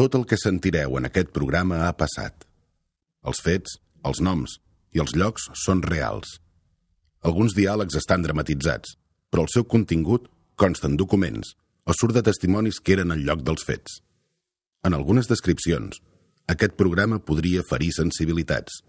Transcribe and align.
Tot 0.00 0.14
el 0.16 0.22
que 0.24 0.38
sentireu 0.40 0.94
en 0.96 1.04
aquest 1.04 1.28
programa 1.36 1.82
ha 1.84 1.90
passat. 1.92 2.46
Els 3.28 3.40
fets, 3.44 3.74
els 4.08 4.22
noms 4.24 4.54
i 4.96 5.02
els 5.02 5.12
llocs 5.12 5.50
són 5.60 5.82
reals. 5.84 6.38
Alguns 7.28 7.52
diàlegs 7.52 7.98
estan 8.00 8.24
dramatitzats, 8.24 8.94
però 9.28 9.44
el 9.44 9.50
seu 9.52 9.66
contingut 9.74 10.30
consta 10.56 10.88
en 10.88 10.96
documents 10.96 11.52
o 11.84 11.92
surt 11.92 12.16
de 12.16 12.22
testimonis 12.30 12.80
que 12.80 12.96
eren 12.96 13.12
al 13.12 13.26
lloc 13.26 13.44
dels 13.44 13.66
fets. 13.68 13.98
En 14.88 14.96
algunes 14.96 15.28
descripcions, 15.28 16.00
aquest 16.48 16.80
programa 16.80 17.20
podria 17.20 17.60
ferir 17.68 17.92
sensibilitats. 17.92 18.80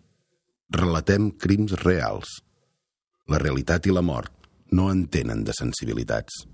Relatem 0.71 1.27
crims 1.35 1.75
reals. 1.83 2.37
La 3.27 3.43
realitat 3.43 3.83
i 3.83 3.91
la 3.91 4.05
mort 4.13 4.31
no 4.71 4.87
entenen 4.95 5.43
de 5.43 5.59
sensibilitats. 5.59 6.45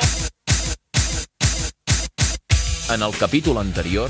En 2.89 3.05
el 3.05 3.13
capítol 3.21 3.61
anterior... 3.61 4.09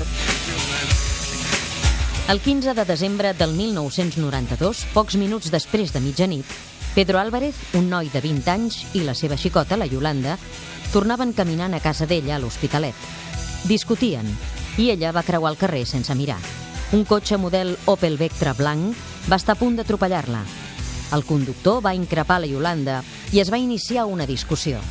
El 2.28 2.42
15 2.42 2.74
de 2.74 2.84
desembre 2.84 3.32
del 3.32 3.54
1992, 3.56 4.82
pocs 4.92 5.14
minuts 5.16 5.48
després 5.48 5.94
de 5.94 6.00
mitjanit, 6.04 6.44
Pedro 6.92 7.16
Álvarez, 7.16 7.56
un 7.72 7.86
noi 7.88 8.10
de 8.12 8.20
20 8.20 8.50
anys, 8.52 8.82
i 8.92 9.00
la 9.00 9.14
seva 9.16 9.38
xicota, 9.40 9.78
la 9.80 9.86
Yolanda, 9.88 10.34
tornaven 10.92 11.32
caminant 11.32 11.72
a 11.72 11.80
casa 11.80 12.04
d'ella 12.04 12.34
a 12.36 12.38
l'Hospitalet. 12.42 12.92
Discutien, 13.64 14.28
i 14.76 14.90
ella 14.92 15.14
va 15.16 15.24
creuar 15.24 15.54
el 15.54 15.56
carrer 15.56 15.86
sense 15.88 16.12
mirar. 16.20 16.36
Un 16.92 17.06
cotxe 17.08 17.38
model 17.40 17.72
Opel 17.88 18.20
Vectra 18.20 18.52
blanc 18.52 18.92
va 19.24 19.38
estar 19.40 19.56
a 19.56 19.60
punt 19.62 19.80
d'atropellar-la. 19.80 20.42
El 21.16 21.24
conductor 21.24 21.80
va 21.80 21.94
increpar 21.96 22.42
la 22.42 22.50
Yolanda 22.52 22.98
i 23.32 23.40
es 23.40 23.48
va 23.48 23.56
iniciar 23.56 24.04
una 24.04 24.28
discussió. 24.28 24.84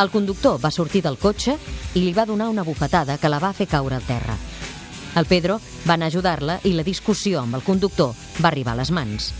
El 0.00 0.08
conductor 0.08 0.56
va 0.64 0.72
sortir 0.72 1.04
del 1.04 1.20
cotxe 1.20 1.58
i 1.92 2.06
li 2.06 2.16
va 2.16 2.24
donar 2.24 2.48
una 2.48 2.64
bufetada 2.64 3.18
que 3.20 3.28
la 3.28 3.42
va 3.42 3.52
fer 3.52 3.68
caure 3.68 4.00
al 4.00 4.08
terra. 4.08 4.38
El 5.20 5.26
Pedro 5.28 5.58
va 5.84 5.98
anar 5.98 6.08
ajudar-la 6.08 6.54
i 6.64 6.72
la 6.72 6.84
discussió 6.86 7.42
amb 7.42 7.58
el 7.58 7.64
conductor 7.66 8.14
va 8.40 8.48
arribar 8.48 8.72
a 8.72 8.78
les 8.78 8.90
mans. 8.90 9.34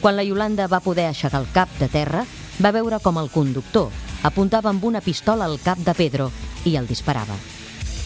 Quan 0.00 0.14
la 0.14 0.22
Yolanda 0.22 0.68
va 0.70 0.82
poder 0.84 1.08
aixecar 1.08 1.40
el 1.42 1.48
cap 1.50 1.72
de 1.80 1.88
terra, 1.90 2.22
va 2.62 2.70
veure 2.76 3.00
com 3.02 3.18
el 3.18 3.32
conductor 3.34 3.90
apuntava 4.22 4.70
amb 4.70 4.84
una 4.86 5.02
pistola 5.02 5.48
al 5.50 5.58
cap 5.64 5.82
de 5.82 5.94
Pedro 5.98 6.30
i 6.70 6.76
el 6.78 6.86
disparava. 6.86 7.34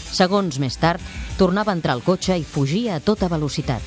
Segons 0.09 0.57
més 0.59 0.81
tard, 0.81 1.05
tornava 1.37 1.75
a 1.75 1.77
entrar 1.77 1.99
al 1.99 2.03
cotxe 2.07 2.39
i 2.39 2.49
fugia 2.49 2.97
a 2.97 3.05
tota 3.05 3.29
velocitat. 3.29 3.83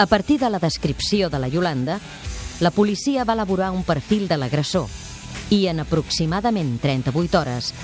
A 0.00 0.06
partir 0.06 0.38
de 0.40 0.48
la 0.48 0.58
descripció 0.62 1.28
de 1.28 1.38
la 1.38 1.52
Yolanda, 1.52 2.00
la 2.64 2.72
policia 2.72 3.26
va 3.28 3.36
elaborar 3.36 3.70
un 3.76 3.84
perfil 3.84 4.24
de 4.26 4.40
l'agressor 4.40 4.88
i 5.52 5.66
en 5.68 5.84
aproximadament 5.84 6.78
38 6.80 7.38
hores 7.38 7.74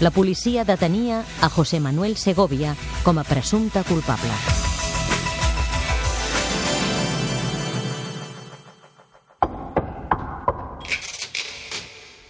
la 0.00 0.10
policia 0.10 0.64
detenia 0.64 1.22
a 1.40 1.48
José 1.48 1.78
Manuel 1.80 2.16
Segovia 2.16 2.74
com 3.04 3.18
a 3.18 3.24
presumpte 3.24 3.84
culpable. 3.86 4.34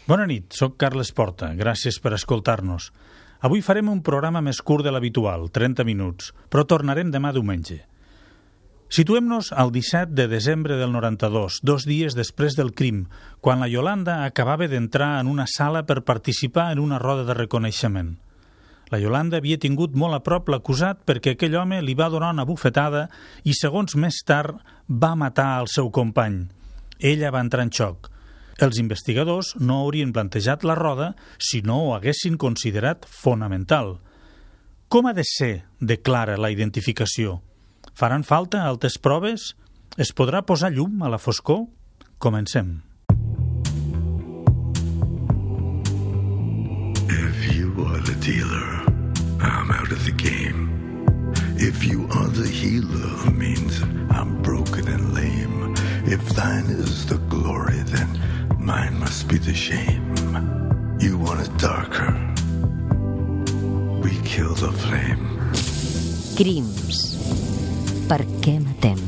Bona 0.05 0.27
nit, 0.29 0.53
sóc 0.53 0.77
Carles 0.77 1.15
Porta. 1.17 1.55
Gràcies 1.57 1.97
per 2.05 2.13
escoltar-nos. 2.13 2.91
Avui 3.41 3.63
farem 3.65 3.89
un 3.89 4.03
programa 4.05 4.43
més 4.45 4.61
curt 4.61 4.85
de 4.85 4.93
l'habitual, 4.93 5.49
30 5.49 5.85
minuts, 5.89 6.35
però 6.53 6.67
tornarem 6.69 7.09
demà 7.13 7.33
diumenge. 7.33 7.81
Situem-nos 8.95 9.49
al 9.51 9.73
17 9.73 10.15
de 10.15 10.29
desembre 10.29 10.77
del 10.79 10.93
92, 10.95 11.57
dos 11.67 11.83
dies 11.83 12.15
després 12.15 12.55
del 12.55 12.71
crim, 12.79 13.09
quan 13.43 13.59
la 13.59 13.67
Yolanda 13.67 14.21
acabava 14.23 14.69
d'entrar 14.71 15.17
en 15.19 15.27
una 15.27 15.49
sala 15.51 15.81
per 15.83 16.05
participar 16.07 16.69
en 16.71 16.79
una 16.79 17.01
roda 17.03 17.25
de 17.27 17.35
reconeixement. 17.35 18.13
La 18.95 19.01
Yolanda 19.03 19.41
havia 19.41 19.59
tingut 19.59 19.97
molt 19.99 20.15
a 20.15 20.21
prop 20.23 20.47
l'acusat 20.53 21.01
perquè 21.09 21.33
aquell 21.35 21.57
home 21.59 21.81
li 21.83 21.97
va 21.99 22.07
donar 22.13 22.29
una 22.37 22.45
bufetada 22.47 23.09
i, 23.43 23.57
segons 23.59 23.97
més 23.99 24.21
tard, 24.23 24.61
va 24.87 25.17
matar 25.19 25.49
el 25.65 25.67
seu 25.73 25.91
company. 25.91 26.45
Ella 27.01 27.33
va 27.35 27.43
entrar 27.43 27.65
en 27.67 27.73
xoc. 27.75 28.13
Els 28.63 28.79
investigadors 28.79 29.57
no 29.59 29.81
haurien 29.81 30.13
plantejat 30.15 30.63
la 30.63 30.77
roda 30.79 31.17
si 31.43 31.65
no 31.67 31.81
ho 31.81 31.91
haguessin 31.97 32.39
considerat 32.39 33.11
fonamental. 33.11 33.97
Com 34.87 35.11
ha 35.11 35.17
de 35.19 35.27
ser 35.27 35.65
de 35.81 35.99
clara 35.99 36.39
la 36.39 36.53
identificació? 36.55 37.41
Faran 37.95 38.25
falta 38.27 38.65
altres 38.67 38.97
proves? 38.99 39.53
Es 40.03 40.11
podrà 40.19 40.41
posar 40.43 40.73
llum 40.75 41.03
a 41.07 41.09
la 41.13 41.19
foscor? 41.23 41.69
Comencem. 42.19 42.81
If 47.07 47.55
you 47.55 47.71
are 47.87 48.03
the 48.03 48.17
dealer, 48.19 48.83
I'm 49.39 49.71
out 49.71 49.93
of 49.93 50.03
the 50.05 50.17
game. 50.19 50.73
If 51.57 51.85
you 51.85 52.09
are 52.19 52.29
the 52.35 52.49
healer, 52.49 53.31
means 53.31 53.81
I'm 54.11 54.43
broken 54.43 54.89
and 54.89 55.15
lame. 55.15 55.75
If 56.05 56.21
thine 56.35 56.67
is 56.67 57.07
the 57.07 57.19
glory, 57.31 57.79
then 57.95 58.11
mine 58.59 58.99
must 58.99 59.29
be 59.29 59.39
the 59.39 59.55
shame. 59.55 60.17
You 60.99 61.17
want 61.17 61.47
it 61.47 61.57
darker. 61.59 62.11
We 64.03 64.19
kill 64.27 64.55
the 64.55 64.73
flame. 64.73 65.31
Crims. 66.35 67.14
Per 68.05 68.21
què 68.45 68.59
matem? 68.61 68.99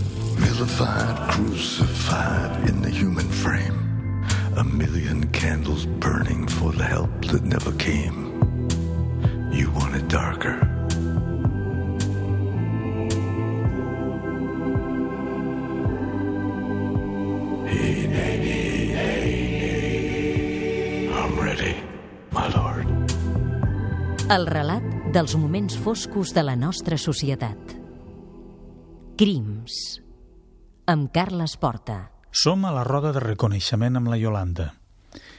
Vilified, 0.40 1.18
crucified 1.30 2.68
in 2.68 2.80
the 2.80 2.88
human 2.88 3.28
frame. 3.28 3.76
A 4.56 4.64
million 4.64 5.28
candles 5.32 5.84
burning 6.00 6.48
for 6.48 6.72
the 6.72 6.84
help 6.84 7.10
that 7.26 7.44
never 7.44 7.72
came. 7.72 8.32
You 9.52 9.70
want 9.72 9.96
it 9.96 10.08
darker. 10.08 10.56
El 24.26 24.48
relat 24.50 24.82
dels 25.14 25.36
moments 25.38 25.76
foscos 25.78 26.32
de 26.34 26.42
la 26.42 26.56
nostra 26.56 26.98
societat. 26.98 27.75
Crims. 29.16 30.02
Amb 30.84 31.08
Carles 31.08 31.54
Porta. 31.56 32.10
Som 32.36 32.66
a 32.68 32.72
la 32.74 32.82
roda 32.84 33.14
de 33.16 33.22
reconeixement 33.24 33.96
amb 33.96 34.10
la 34.12 34.18
Yolanda. 34.20 34.66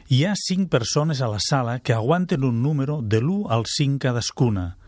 Hi 0.09 0.23
ha 0.25 0.31
cinc 0.33 0.71
persones 0.73 1.21
a 1.21 1.29
la 1.29 1.37
sala 1.37 1.75
que 1.85 1.93
aguanten 1.93 2.47
un 2.47 2.63
número 2.63 3.03
de 3.03 3.19
l'1 3.21 3.51
al 3.53 3.67
5 3.69 4.01
cadascuna. 4.01 4.79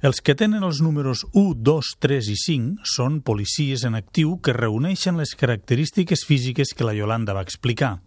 Els 0.00 0.22
que 0.24 0.32
tenen 0.32 0.64
els 0.64 0.80
números 0.80 1.26
1, 1.34 1.58
2, 1.60 1.92
3 2.00 2.32
i 2.32 2.38
5 2.46 2.88
són 2.88 3.20
policies 3.20 3.84
en 3.84 4.00
actiu 4.00 4.38
que 4.40 4.56
reuneixen 4.56 5.20
les 5.20 5.36
característiques 5.36 6.24
físiques 6.24 6.72
que 6.72 6.88
la 6.88 6.96
Yolanda 6.96 7.36
va 7.36 7.44
explicar. 7.44 7.98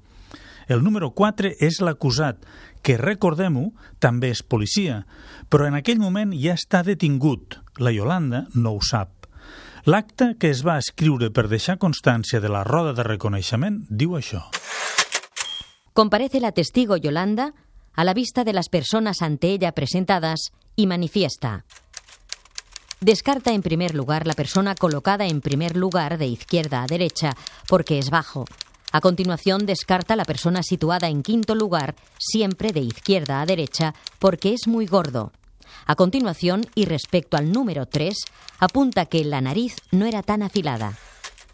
El 0.66 0.82
número 0.82 1.14
4 1.14 1.54
és 1.62 1.84
l'acusat, 1.86 2.42
que, 2.82 2.98
recordem-ho, 2.98 3.76
també 4.02 4.34
és 4.34 4.42
policia, 4.42 5.04
però 5.54 5.70
en 5.70 5.78
aquell 5.78 6.02
moment 6.02 6.34
ja 6.34 6.58
està 6.58 6.82
detingut. 6.82 7.62
La 7.78 7.94
Yolanda 7.94 8.48
no 8.58 8.80
ho 8.80 8.82
sap. 8.82 9.21
L'acte 9.86 10.36
que 10.38 10.52
es 10.54 10.62
va 10.62 10.76
escriure 10.78 11.32
per 11.34 11.48
deixar 11.50 11.80
constància 11.82 12.38
de 12.40 12.50
la 12.54 12.62
roda 12.64 12.94
de 12.94 13.02
reconeixement 13.02 13.80
diu 13.90 14.14
això. 14.14 14.44
Comparece 15.94 16.40
la 16.40 16.52
testigo 16.52 16.98
Yolanda 16.98 17.52
a 17.96 18.04
la 18.04 18.14
vista 18.14 18.44
de 18.44 18.54
las 18.54 18.70
personas 18.70 19.24
ante 19.24 19.50
ella 19.50 19.72
presentadas 19.72 20.52
y 20.76 20.86
manifiesta. 20.86 21.66
Descarta 23.00 23.54
en 23.54 23.64
primer 23.64 23.96
lugar 23.96 24.28
la 24.28 24.36
persona 24.36 24.76
colocada 24.76 25.26
en 25.26 25.42
primer 25.42 25.76
lugar 25.76 26.20
de 26.20 26.28
izquierda 26.28 26.84
a 26.84 26.86
derecha 26.86 27.36
porque 27.68 27.98
es 27.98 28.12
bajo. 28.12 28.46
A 28.92 29.02
continuación 29.02 29.66
descarta 29.66 30.16
la 30.16 30.26
persona 30.26 30.62
situada 30.62 31.08
en 31.08 31.24
quinto 31.24 31.56
lugar 31.56 31.96
siempre 32.20 32.72
de 32.72 32.82
izquierda 32.82 33.42
a 33.42 33.48
derecha 33.48 33.96
porque 34.20 34.54
es 34.54 34.68
muy 34.68 34.86
gordo. 34.86 35.32
A 35.86 35.96
continuación, 35.96 36.66
y 36.76 36.86
respecto 36.86 37.38
al 37.38 37.52
número 37.52 37.86
3, 37.86 38.16
apunta 38.60 39.06
que 39.06 39.24
la 39.26 39.42
nariz 39.42 39.76
no 39.92 40.06
era 40.06 40.24
tan 40.24 40.44
afilada. 40.44 40.98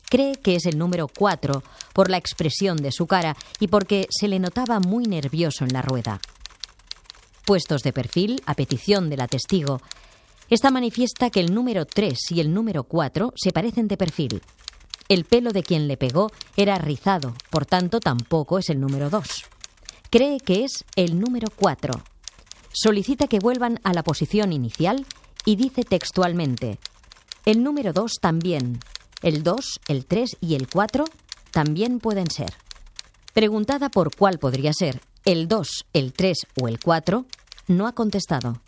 Cree 0.10 0.36
que 0.36 0.56
es 0.56 0.66
el 0.66 0.78
número 0.78 1.08
4 1.08 1.64
por 1.94 2.10
la 2.10 2.18
expresión 2.18 2.78
de 2.78 2.92
su 2.92 3.08
cara 3.08 3.36
y 3.60 3.68
porque 3.68 4.08
se 4.10 4.28
le 4.28 4.40
notaba 4.40 4.80
muy 4.80 5.06
nervioso 5.06 5.66
en 5.66 5.74
la 5.74 5.82
rueda. 5.82 6.20
Puestos 7.46 7.82
de 7.82 7.94
perfil, 7.94 8.42
a 8.46 8.54
petición 8.54 9.10
de 9.10 9.18
la 9.18 9.28
testigo, 9.28 9.82
esta 10.50 10.72
manifiesta 10.72 11.30
que 11.30 11.42
el 11.42 11.54
número 11.54 11.86
3 11.86 12.18
y 12.32 12.40
el 12.40 12.54
número 12.54 12.84
4 12.84 13.34
se 13.36 13.52
parecen 13.52 13.88
de 13.88 13.98
perfil. 13.98 14.42
El 15.10 15.26
pelo 15.26 15.52
de 15.52 15.64
quien 15.64 15.88
le 15.88 15.98
pegó 15.98 16.32
era 16.56 16.78
rizado, 16.78 17.34
por 17.50 17.66
tanto 17.66 18.00
tampoco 18.00 18.60
es 18.60 18.70
el 18.70 18.80
número 18.80 19.10
2. 19.10 19.46
Cree 20.10 20.40
que 20.40 20.64
es 20.64 20.86
el 20.96 21.20
número 21.20 21.48
4. 21.54 21.94
Solicita 22.80 23.26
que 23.26 23.40
vuelvan 23.40 23.80
a 23.84 23.92
la 23.92 24.04
posición 24.04 24.54
inicial 24.54 25.08
y 25.46 25.56
dice 25.56 25.82
textualmente, 25.82 26.78
el 27.44 27.64
número 27.64 27.92
2 27.92 28.12
también, 28.22 28.80
el 29.24 29.42
2, 29.42 29.80
el 29.88 30.06
3 30.06 30.38
y 30.42 30.54
el 30.54 30.68
4 30.68 31.06
también 31.50 32.00
pueden 32.00 32.30
ser. 32.30 32.54
Preguntada 33.34 33.90
por 33.90 34.16
cuál 34.16 34.38
podría 34.38 34.74
ser, 34.74 35.02
el 35.26 35.48
2, 35.48 35.86
el 35.94 36.14
3 36.14 36.38
o 36.62 36.68
el 36.68 36.80
4, 36.80 37.26
no 37.66 37.88
ha 37.88 37.94
contestado. 37.94 38.62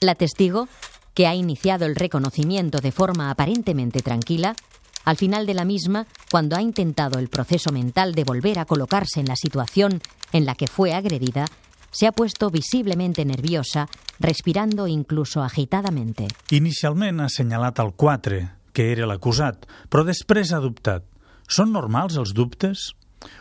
La 0.00 0.14
testigo 0.14 0.68
que 1.14 1.26
ha 1.26 1.34
iniciado 1.34 1.86
el 1.86 1.96
reconocimiento 1.96 2.80
de 2.80 2.92
forma 2.92 3.30
aparentemente 3.30 4.02
tranquila, 4.02 4.56
al 5.06 5.16
final 5.16 5.46
de 5.46 5.54
la 5.54 5.64
misma, 5.64 6.06
cuando 6.30 6.54
ha 6.54 6.60
intentado 6.60 7.18
el 7.18 7.30
proceso 7.30 7.72
mental 7.72 8.14
de 8.14 8.24
volver 8.24 8.58
a 8.58 8.66
colocarse 8.66 9.20
en 9.20 9.26
la 9.26 9.36
situación 9.36 10.02
en 10.32 10.44
la 10.44 10.54
que 10.54 10.66
fue 10.66 10.92
agredida, 10.92 11.46
se 11.94 12.08
ha 12.08 12.12
puesto 12.12 12.50
visiblemente 12.50 13.24
nerviosa, 13.24 13.86
respirando 14.18 14.88
incluso 14.88 15.42
agitadamente. 15.42 16.26
Inicialment 16.50 17.22
ha 17.22 17.30
assenyalat 17.30 17.78
el 17.78 17.94
4, 17.94 18.40
que 18.74 18.90
era 18.90 19.06
l'acusat, 19.06 19.68
però 19.88 20.02
després 20.02 20.50
ha 20.50 20.58
dubtat. 20.58 21.06
Són 21.46 21.70
normals 21.70 22.18
els 22.18 22.34
dubtes? 22.34 22.90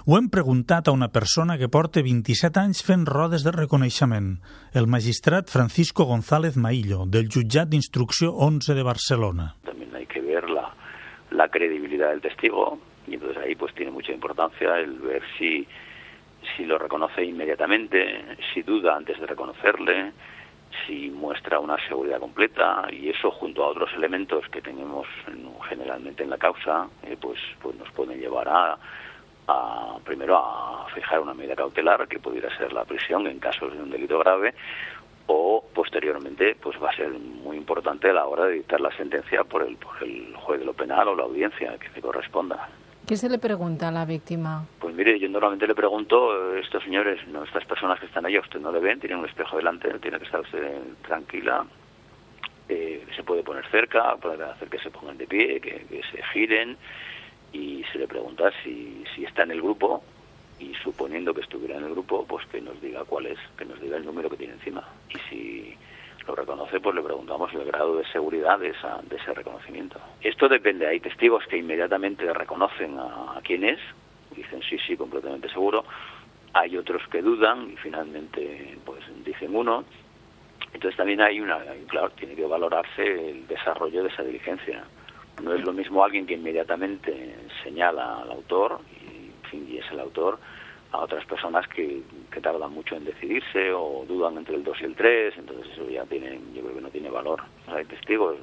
Ho 0.05 0.19
hem 0.19 0.29
preguntat 0.29 0.87
a 0.87 0.93
una 0.93 1.09
persona 1.11 1.57
que 1.57 1.67
porta 1.67 2.03
27 2.05 2.61
anys 2.61 2.83
fent 2.85 3.07
rodes 3.09 3.43
de 3.43 3.51
reconeixement, 3.55 4.37
el 4.77 4.87
magistrat 4.87 5.49
Francisco 5.49 6.05
González 6.05 6.55
Maillo, 6.55 7.07
del 7.09 7.33
jutjat 7.33 7.73
d'instrucció 7.73 8.35
11 8.37 8.77
de 8.77 8.83
Barcelona. 8.85 9.55
También 9.65 9.95
hay 9.95 10.05
que 10.05 10.21
ver 10.21 10.47
la, 10.49 10.69
la 11.31 11.49
credibilidad 11.49 12.11
del 12.11 12.21
testigo 12.21 12.77
y 13.07 13.15
entonces 13.15 13.41
ahí 13.43 13.55
pues 13.55 13.73
tiene 13.73 13.91
mucha 13.91 14.13
importancia 14.13 14.77
el 14.77 14.99
ver 14.99 15.23
si 15.39 15.67
si 16.55 16.65
lo 16.65 16.77
reconoce 16.77 17.23
inmediatamente, 17.23 18.37
si 18.53 18.61
duda 18.61 18.95
antes 18.95 19.19
de 19.19 19.27
reconocerle, 19.27 20.11
si 20.85 21.09
muestra 21.09 21.59
una 21.59 21.77
seguridad 21.87 22.19
completa 22.19 22.87
y 22.91 23.09
eso 23.09 23.31
junto 23.31 23.63
a 23.63 23.67
otros 23.67 23.91
elementos 23.93 24.47
que 24.49 24.61
tenemos 24.61 25.07
generalmente 25.69 26.23
en 26.23 26.29
la 26.29 26.37
causa, 26.37 26.87
eh, 27.03 27.17
pues, 27.19 27.39
pues 27.61 27.75
nos 27.75 27.89
pueden 27.91 28.19
llevar 28.19 28.47
a, 28.49 28.77
a, 29.47 29.97
primero 30.03 30.37
a 30.37 30.87
fijar 30.93 31.19
una 31.19 31.33
medida 31.33 31.55
cautelar 31.55 32.07
que 32.07 32.19
pudiera 32.19 32.55
ser 32.57 32.73
la 32.73 32.85
prisión 32.85 33.27
en 33.27 33.39
casos 33.39 33.73
de 33.73 33.81
un 33.81 33.89
delito 33.89 34.19
grave 34.19 34.53
o 35.27 35.63
posteriormente 35.73 36.55
pues 36.61 36.81
va 36.81 36.89
a 36.89 36.95
ser 36.95 37.09
muy 37.09 37.57
importante 37.57 38.09
a 38.09 38.13
la 38.13 38.25
hora 38.25 38.45
de 38.45 38.55
dictar 38.55 38.81
la 38.81 38.91
sentencia 38.95 39.43
por 39.43 39.63
el, 39.63 39.77
por 39.77 40.03
el 40.03 40.35
juez 40.35 40.59
de 40.59 40.65
lo 40.65 40.73
penal 40.73 41.07
o 41.07 41.15
la 41.15 41.23
audiencia 41.23 41.77
que 41.77 41.89
le 41.95 42.01
corresponda. 42.01 42.69
¿Qué 43.07 43.17
se 43.17 43.27
le 43.29 43.37
pregunta 43.37 43.89
a 43.89 43.91
la 43.91 44.05
víctima? 44.05 44.65
Pues 44.79 44.95
mire, 44.95 45.19
yo 45.19 45.27
normalmente 45.27 45.67
le 45.67 45.75
pregunto, 45.75 46.55
eh, 46.55 46.61
estos 46.61 46.83
señores, 46.83 47.19
no, 47.27 47.43
estas 47.43 47.65
personas 47.65 47.99
que 47.99 48.05
están 48.05 48.25
allá, 48.25 48.39
usted 48.39 48.61
no 48.61 48.71
le 48.71 48.79
ven, 48.79 48.99
tiene 48.99 49.15
un 49.15 49.25
espejo 49.25 49.57
delante, 49.57 49.89
tiene 49.99 50.19
que 50.19 50.25
estar 50.25 50.39
usted 50.39 50.79
tranquila, 51.05 51.65
eh, 52.69 53.05
se 53.13 53.23
puede 53.23 53.43
poner 53.43 53.65
cerca, 53.69 54.15
puede 54.15 54.43
hacer 54.45 54.69
que 54.69 54.79
se 54.79 54.89
pongan 54.89 55.17
de 55.17 55.27
pie, 55.27 55.59
que, 55.59 55.85
que 55.89 56.01
se 56.11 56.23
giren, 56.31 56.77
y 57.51 57.83
se 57.91 57.99
le 57.99 58.07
pregunta 58.07 58.51
si, 58.63 59.03
si 59.13 59.25
está 59.25 59.43
en 59.43 59.51
el 59.51 59.61
grupo, 59.61 60.01
y 60.59 60.73
suponiendo 60.75 61.33
que 61.33 61.41
estuviera 61.41 61.77
en 61.77 61.83
el 61.83 61.91
grupo, 61.91 62.25
pues 62.25 62.45
que 62.47 62.61
nos 62.61 62.79
diga 62.81 63.03
cuál 63.03 63.25
es, 63.25 63.39
que 63.57 63.65
nos 63.65 63.81
diga 63.81 63.97
el 63.97 64.05
número 64.05 64.29
que 64.29 64.37
tiene 64.37 64.53
encima. 64.53 64.87
Y 65.09 65.17
si 65.29 65.77
lo 66.27 66.35
reconoce, 66.35 66.79
pues 66.79 66.95
le 66.95 67.01
preguntamos 67.01 67.53
el 67.53 67.65
grado 67.65 67.97
de 67.97 68.05
seguridad 68.05 68.59
de, 68.59 68.69
esa, 68.69 69.01
de 69.03 69.17
ese 69.17 69.33
reconocimiento. 69.33 69.99
Esto 70.21 70.47
depende, 70.47 70.87
hay 70.87 70.99
testigos 70.99 71.45
que 71.47 71.57
inmediatamente 71.57 72.31
reconocen 72.33 72.97
a, 72.97 73.37
a 73.37 73.41
quién 73.43 73.63
es, 73.63 73.79
dicen 74.35 74.61
sí, 74.61 74.77
sí, 74.87 74.95
completamente 74.95 75.49
seguro, 75.49 75.83
hay 76.53 76.77
otros 76.77 77.01
que 77.07 77.21
dudan 77.21 77.71
y 77.71 77.75
finalmente 77.77 78.77
pues 78.85 79.03
dicen 79.25 79.55
uno. 79.55 79.83
Entonces 80.73 80.95
también 80.97 81.21
hay 81.21 81.39
una, 81.39 81.59
claro, 81.87 82.11
tiene 82.11 82.35
que 82.35 82.45
valorarse 82.45 83.29
el 83.29 83.47
desarrollo 83.47 84.03
de 84.03 84.09
esa 84.09 84.23
diligencia. 84.23 84.83
No 85.41 85.53
es 85.53 85.61
lo 85.61 85.73
mismo 85.73 86.03
alguien 86.03 86.25
que 86.25 86.35
inmediatamente 86.35 87.35
señala 87.63 88.19
al 88.21 88.31
autor 88.31 88.79
y, 89.51 89.77
es 89.77 89.91
el 89.91 89.99
autor, 89.99 90.39
a 90.93 90.99
otras 90.99 91.25
personas 91.25 91.67
que, 91.67 92.01
que, 92.31 92.39
tardan 92.39 92.71
mucho 92.71 92.95
en 92.95 93.03
decidirse 93.03 93.73
o 93.73 94.05
dudan 94.07 94.37
entre 94.37 94.55
el 94.55 94.63
2 94.63 94.81
y 94.81 94.83
el 94.85 94.95
3, 94.95 95.37
entonces 95.37 95.73
eso 95.73 95.89
ya 95.89 96.05
tiene, 96.05 96.39
yo 96.53 96.61
creo 96.61 96.75
que 96.75 96.81
no 96.81 96.89
tiene 96.89 97.09
valor. 97.09 97.41
O 97.63 97.65
sea, 97.65 97.75
hay 97.75 97.85
testigos 97.85 98.37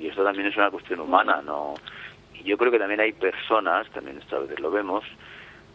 y 0.00 0.08
esto 0.08 0.24
también 0.24 0.48
es 0.48 0.56
una 0.56 0.70
cuestión 0.70 1.00
humana, 1.00 1.42
no 1.44 1.74
y 2.40 2.44
yo 2.44 2.56
creo 2.56 2.72
que 2.72 2.78
también 2.78 3.00
hay 3.00 3.12
personas, 3.12 3.88
también 3.90 4.18
esto 4.18 4.36
a 4.36 4.40
veces 4.40 4.58
lo 4.60 4.70
vemos, 4.70 5.04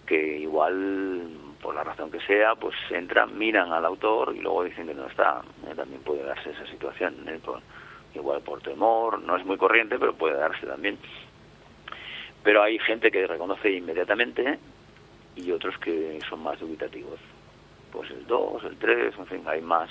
que 0.06 0.39
igual 0.39 1.30
por 1.62 1.75
la 1.75 1.83
razón 1.83 2.12
que 2.12 2.19
sea, 2.22 2.56
pues 2.56 2.75
entran, 2.89 3.38
miran 3.38 3.72
al 3.72 3.86
autor 3.86 4.36
y 4.36 4.42
luego 4.42 4.63
dicen 4.63 4.88
que 4.88 4.94
no 4.94 5.07
está. 5.07 5.42
Eh, 5.68 5.75
también 5.75 6.01
puede 6.01 6.24
darse 6.24 6.51
esa 6.51 6.66
situación, 6.68 7.16
eh, 7.27 7.39
por, 7.44 7.60
igual 8.13 8.42
por 8.42 8.62
temor, 8.62 9.19
no 9.19 9.36
es 9.36 9.45
muy 9.45 9.57
corriente, 9.57 9.98
pero 10.00 10.13
puede 10.13 10.36
darse 10.38 10.66
también. 10.66 10.98
Pero 12.44 12.62
hay 12.62 12.77
gente 12.80 13.12
que 13.12 13.25
reconoce 13.25 13.72
inmediatamente 13.72 14.60
y 15.35 15.51
otros 15.51 15.77
que 15.79 16.19
son 16.29 16.43
más 16.43 16.59
dubitativos. 16.59 17.19
Pues 17.91 18.09
el 18.11 18.25
2, 18.27 18.63
el 18.65 18.77
3, 18.77 19.15
en 19.17 19.25
fin, 19.27 19.43
hay 19.45 19.61
más. 19.61 19.89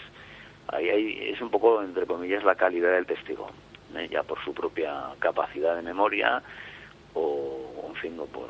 Ahí 0.69 0.88
hay, 0.88 1.31
es 1.31 1.41
un 1.41 1.50
poco, 1.50 1.82
entre 1.82 2.06
comillas, 2.06 2.44
la 2.44 2.55
calidad 2.55 2.93
del 2.93 3.06
testigo, 3.06 3.50
¿eh? 3.94 4.08
ya 4.11 4.23
por 4.23 4.43
su 4.44 4.55
propia 4.55 5.11
capacidad 5.19 5.76
de 5.76 5.82
memoria 5.82 6.43
o, 7.14 7.87
en 7.88 7.94
fin, 7.96 8.19
o 8.19 8.26
por, 8.26 8.49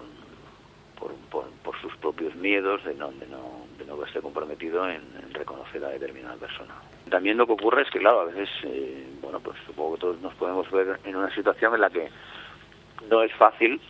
por, 0.99 1.12
por, 1.31 1.50
por, 1.62 1.81
sus 1.81 1.94
propios 1.96 2.35
miedos 2.37 2.85
de 2.85 2.94
no, 2.94 3.11
de 3.12 3.26
no, 3.26 3.67
de 3.79 3.85
no 3.85 3.97
verse 3.97 4.20
comprometido 4.20 4.88
en, 4.88 5.02
en, 5.23 5.35
reconocer 5.35 5.85
a 5.85 5.88
determinada 5.88 6.37
persona. 6.37 6.75
También 7.11 7.37
lo 7.37 7.47
que 7.47 7.52
ocurre 7.52 7.82
es 7.82 7.90
que, 7.90 7.99
claro, 7.99 8.20
a 8.20 8.25
veces, 8.26 8.49
eh, 8.62 9.06
bueno, 9.20 9.40
pues 9.40 9.58
supongo 9.67 9.94
que 9.94 10.00
todos 10.00 10.20
nos 10.20 10.35
podemos 10.35 10.70
ver 10.70 10.99
en 11.05 11.17
una 11.17 11.35
situación 11.35 11.75
en 11.75 11.81
la 11.81 11.90
que 11.90 12.08
no 13.11 13.23
es 13.23 13.32
fácil, 13.35 13.81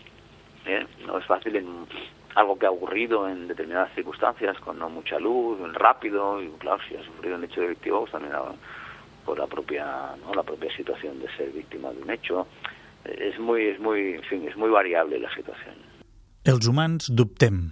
¿eh? 0.67 0.87
no 1.07 1.19
es 1.19 1.27
fácil 1.27 1.57
en 1.57 1.87
algo 2.35 2.59
que 2.59 2.67
ha 2.67 2.71
ocurrido 2.71 3.29
en 3.29 3.49
determinadas 3.49 3.95
circunstancias, 3.95 4.59
con 4.59 4.79
no 4.79 4.89
mucha 4.89 5.19
luz, 5.19 5.59
rápido, 5.73 6.43
y 6.43 6.49
claro, 6.59 6.79
si 6.89 6.97
ha 6.97 7.05
sufrido 7.05 7.37
un 7.37 7.45
hecho 7.45 7.61
delictivo, 7.61 8.01
pues 8.01 8.13
también 8.13 8.35
por 9.25 9.39
la 9.39 9.47
propia, 9.47 10.15
¿no? 10.25 10.35
la 10.35 10.43
propia 10.43 10.75
situación 10.77 11.19
de 11.19 11.29
ser 11.37 11.51
víctima 11.51 11.91
de 11.93 12.03
un 12.03 12.11
hecho. 12.11 12.47
És 13.05 13.39
muy, 13.39 13.67
és 13.69 13.81
muy, 13.85 14.15
en 14.17 14.23
fin, 14.25 14.47
és 14.49 14.57
muy 14.57 14.73
variable 14.73 15.19
la 15.21 15.29
situació. 15.35 15.75
Els 16.49 16.69
humans 16.69 17.11
dubtem. 17.13 17.67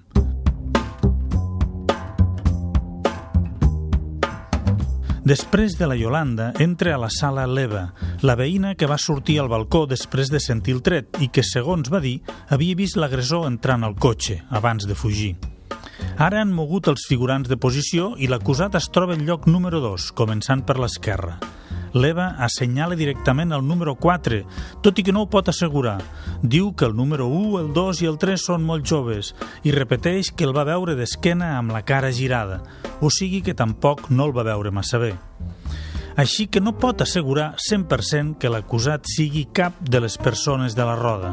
Després 5.22 5.76
de 5.78 5.86
la 5.86 5.94
Yolanda, 5.94 6.48
entra 6.58 6.96
a 6.96 6.98
la 6.98 7.08
sala 7.14 7.44
l'Eva, 7.46 7.84
la 8.26 8.34
veïna 8.34 8.72
que 8.74 8.88
va 8.90 8.98
sortir 8.98 9.36
al 9.38 9.50
balcó 9.52 9.84
després 9.86 10.32
de 10.34 10.40
sentir 10.42 10.74
el 10.74 10.82
tret 10.82 11.20
i 11.22 11.28
que, 11.30 11.44
segons 11.46 11.92
va 11.94 12.00
dir, 12.02 12.16
havia 12.50 12.74
vist 12.74 12.98
l'agressor 12.98 13.46
entrant 13.46 13.86
al 13.86 13.94
cotxe 13.94 14.40
abans 14.50 14.88
de 14.90 14.98
fugir. 14.98 15.36
Ara 16.18 16.42
han 16.42 16.50
mogut 16.50 16.90
els 16.90 17.06
figurants 17.06 17.46
de 17.46 17.54
posició 17.54 18.16
i 18.18 18.26
l'acusat 18.26 18.74
es 18.74 18.90
troba 18.90 19.14
al 19.14 19.22
lloc 19.22 19.46
número 19.46 19.78
2, 19.78 20.10
començant 20.18 20.66
per 20.66 20.80
l'esquerra. 20.82 21.38
L'Eva 21.92 22.32
assenyala 22.40 22.96
directament 22.96 23.52
el 23.52 23.64
número 23.66 23.94
4, 23.94 24.42
tot 24.82 24.98
i 24.98 25.04
que 25.04 25.12
no 25.12 25.24
ho 25.24 25.30
pot 25.32 25.50
assegurar. 25.52 25.98
Diu 26.42 26.72
que 26.72 26.86
el 26.88 26.96
número 26.96 27.26
1, 27.28 27.60
el 27.60 27.72
2 27.76 28.02
i 28.02 28.08
el 28.08 28.18
3 28.22 28.46
són 28.48 28.64
molt 28.64 28.88
joves 28.88 29.34
i 29.62 29.74
repeteix 29.76 30.32
que 30.32 30.48
el 30.48 30.56
va 30.56 30.64
veure 30.68 30.96
d'esquena 30.96 31.56
amb 31.58 31.74
la 31.76 31.84
cara 31.84 32.12
girada, 32.12 32.62
o 33.00 33.10
sigui 33.10 33.42
que 33.42 33.54
tampoc 33.54 34.08
no 34.10 34.30
el 34.30 34.36
va 34.36 34.48
veure 34.48 34.72
massa 34.72 35.00
bé. 35.02 35.14
Així 36.16 36.46
que 36.52 36.60
no 36.60 36.74
pot 36.76 37.00
assegurar 37.00 37.54
100% 37.56 38.36
que 38.40 38.50
l'acusat 38.52 39.08
sigui 39.08 39.46
cap 39.56 39.78
de 39.80 40.02
les 40.04 40.18
persones 40.20 40.76
de 40.76 40.84
la 40.84 40.96
roda. 40.96 41.32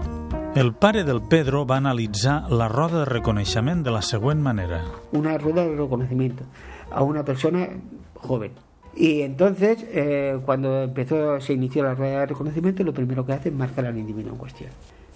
El 0.56 0.72
pare 0.74 1.04
del 1.04 1.22
Pedro 1.22 1.66
va 1.68 1.78
analitzar 1.78 2.50
la 2.50 2.70
roda 2.72 3.04
de 3.04 3.10
reconeixement 3.10 3.84
de 3.84 3.92
la 3.92 4.02
següent 4.02 4.40
manera. 4.42 4.82
Una 5.12 5.38
rueda 5.38 5.66
de 5.66 5.76
reconocimiento 5.76 6.44
a 6.92 7.04
una 7.04 7.24
persona 7.24 7.68
joven, 8.16 8.54
Y 8.96 9.22
entonces, 9.22 9.86
eh, 9.92 10.38
cuando 10.46 10.84
empezó, 10.84 11.40
se 11.40 11.54
inició 11.54 11.84
la 11.84 11.96
rueda 11.96 12.22
de 12.22 12.26
reconocimiento, 12.28 12.84
lo 12.84 12.94
primero 12.94 13.26
que 13.26 13.34
hace 13.34 13.50
es 13.50 13.56
marcar 13.56 13.86
al 13.86 13.98
individuo 13.98 14.32
en 14.32 14.38
cuestión. 14.38 14.72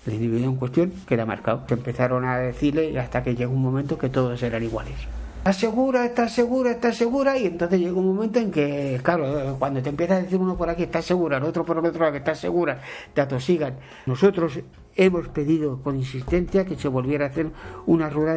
El 0.06 0.14
individuo 0.16 0.50
en 0.50 0.56
cuestión 0.58 0.94
queda 1.08 1.26
marcado. 1.26 1.64
Se 1.68 1.74
empezaron 1.74 2.26
a 2.26 2.38
decirle 2.38 2.98
hasta 3.00 3.24
que 3.24 3.36
llegó 3.36 3.54
un 3.54 3.62
momento 3.62 3.98
que 3.98 4.10
todos 4.10 4.42
eran 4.44 4.64
iguales. 4.64 4.96
¿Estás 5.38 5.58
segura? 5.58 6.06
¿Estás 6.06 6.32
segura? 6.32 6.72
¿Estás 6.72 6.96
segura? 6.96 7.38
Y 7.38 7.48
entonces 7.48 7.80
llega 7.80 7.94
un 7.94 8.16
momento 8.16 8.40
en 8.40 8.50
que, 8.50 9.00
claro, 9.04 9.58
cuando 9.60 9.82
te 9.82 9.90
empieza 9.90 10.16
a 10.16 10.22
decir 10.22 10.40
uno 10.40 10.56
por 10.56 10.70
aquí, 10.70 10.84
estás 10.84 11.04
segura, 11.04 11.38
el 11.38 11.44
otro 11.44 11.66
por 11.66 11.78
el 11.80 11.86
otro 11.86 12.06
lado, 12.06 12.16
estás 12.16 12.40
segura, 12.40 12.80
te 13.14 13.20
atosigan. 13.20 13.76
Nosotros 14.06 14.62
hemos 14.96 15.28
pedido 15.28 15.82
con 15.82 15.98
insistencia 15.98 16.64
que 16.64 16.78
se 16.78 16.88
volviera 16.88 17.26
a 17.26 17.30
hacer 17.30 17.48
una 17.86 18.10
rueda 18.10 18.36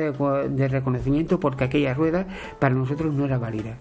de 0.49 0.69
reconocimiento 0.69 1.39
porque 1.39 1.63
aquella 1.63 1.95
rueda 1.95 2.27
para 2.59 2.75
nosotros 2.75 3.15
no 3.15 3.25
era 3.25 3.39
válida 3.39 3.79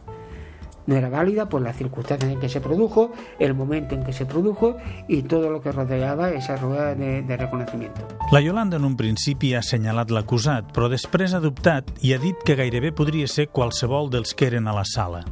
no 0.88 0.96
era 0.96 1.10
válida 1.10 1.50
por 1.50 1.62
las 1.62 1.76
circunstancias 1.76 2.32
en 2.32 2.40
que 2.40 2.50
se 2.50 2.62
produjo, 2.62 3.12
el 3.40 3.54
momento 3.54 3.96
en 3.96 4.04
que 4.04 4.14
se 4.14 4.26
produjo 4.26 4.78
i 5.08 5.22
tot 5.24 5.46
el 5.46 5.60
que 5.62 5.72
rodeava 5.72 6.32
esa 6.32 6.58
rueda 6.58 6.94
de, 6.96 7.22
de 7.24 7.38
reconeixement. 7.38 7.94
La 8.32 8.42
Yolanda 8.42 8.78
en 8.78 8.86
un 8.86 8.98
principi 8.98 9.54
ha 9.54 9.64
assenyalat 9.64 10.12
l'acusat, 10.12 10.72
però 10.76 10.90
després 10.92 11.34
ha 11.34 11.42
dubtat 11.44 11.92
i 12.02 12.14
ha 12.14 12.22
dit 12.22 12.38
que 12.46 12.58
gairebé 12.58 12.94
podria 12.96 13.28
ser 13.28 13.50
qualsevol 13.50 14.12
dels 14.14 14.36
que 14.36 14.50
eren 14.52 14.68
a 14.68 14.76
la 14.76 14.86
sala. 14.86 15.26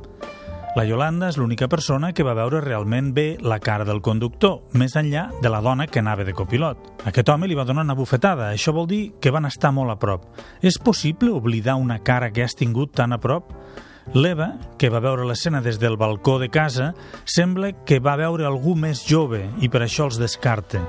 La 0.74 0.88
Yolanda 0.90 1.28
és 1.30 1.36
l'única 1.38 1.68
persona 1.70 2.16
que 2.18 2.24
va 2.26 2.34
veure 2.34 2.58
realment 2.64 3.12
bé 3.14 3.38
la 3.46 3.60
cara 3.62 3.86
del 3.86 4.02
conductor, 4.02 4.64
més 4.74 4.96
enllà 4.98 5.28
de 5.38 5.52
la 5.54 5.60
dona 5.62 5.86
que 5.86 6.02
anava 6.02 6.26
de 6.26 6.34
copilot. 6.34 7.06
Aquest 7.06 7.30
home 7.30 7.46
li 7.46 7.54
va 7.54 7.66
donar 7.70 7.84
una 7.86 7.94
bufetada, 7.94 8.48
això 8.50 8.74
vol 8.74 8.88
dir 8.90 9.04
que 9.22 9.30
van 9.30 9.46
estar 9.46 9.70
molt 9.70 9.94
a 9.94 10.00
prop. 10.02 10.26
És 10.66 10.80
possible 10.82 11.30
oblidar 11.30 11.76
una 11.78 12.00
cara 12.02 12.32
que 12.34 12.42
has 12.42 12.58
tingut 12.58 12.96
tan 12.98 13.14
a 13.14 13.22
prop? 13.22 13.54
L'Eva, 14.12 14.52
que 14.78 14.92
va 14.92 15.00
veure 15.00 15.24
l'escena 15.26 15.62
des 15.64 15.80
del 15.80 15.96
balcó 15.98 16.36
de 16.42 16.50
casa, 16.52 16.92
sembla 17.24 17.72
que 17.88 18.02
va 18.04 18.18
veure 18.20 18.46
algú 18.46 18.76
més 18.76 19.06
jove 19.08 19.46
i 19.64 19.70
per 19.72 19.86
això 19.86 20.10
els 20.10 20.20
descarta. 20.20 20.84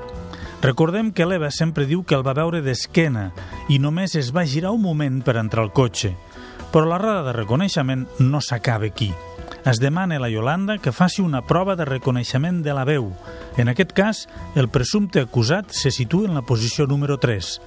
Recordem 0.61 1.13
que 1.15 1.25
l'Eva 1.25 1.51
sempre 1.53 1.87
diu 1.87 2.03
que 2.03 2.17
el 2.17 2.25
va 2.27 2.35
veure 2.35 2.59
d'esquena 2.65 3.29
i 3.71 3.79
només 3.79 4.17
es 4.19 4.33
va 4.35 4.45
girar 4.45 4.75
un 4.75 4.83
moment 4.83 5.21
per 5.23 5.37
entrar 5.39 5.63
al 5.63 5.73
cotxe. 5.73 6.11
Però 6.73 6.83
la 6.89 6.99
roda 6.99 7.23
de 7.29 7.37
reconeixement 7.37 8.05
no 8.19 8.41
s'acaba 8.43 8.89
aquí. 8.91 9.13
Es 9.65 9.79
demana 9.79 10.17
a 10.17 10.21
la 10.21 10.29
Yolanda 10.29 10.77
que 10.77 10.91
faci 10.91 11.23
una 11.23 11.41
prova 11.41 11.75
de 11.75 11.85
reconeixement 11.85 12.61
de 12.61 12.73
la 12.73 12.83
veu. 12.85 13.07
En 13.57 13.71
aquest 13.71 13.95
cas, 13.97 14.27
el 14.53 14.69
presumpte 14.69 15.23
acusat 15.23 15.71
se 15.71 15.89
situa 15.89 16.27
en 16.27 16.35
la 16.35 16.43
posició 16.45 16.85
número 16.85 17.17
3. 17.17 17.61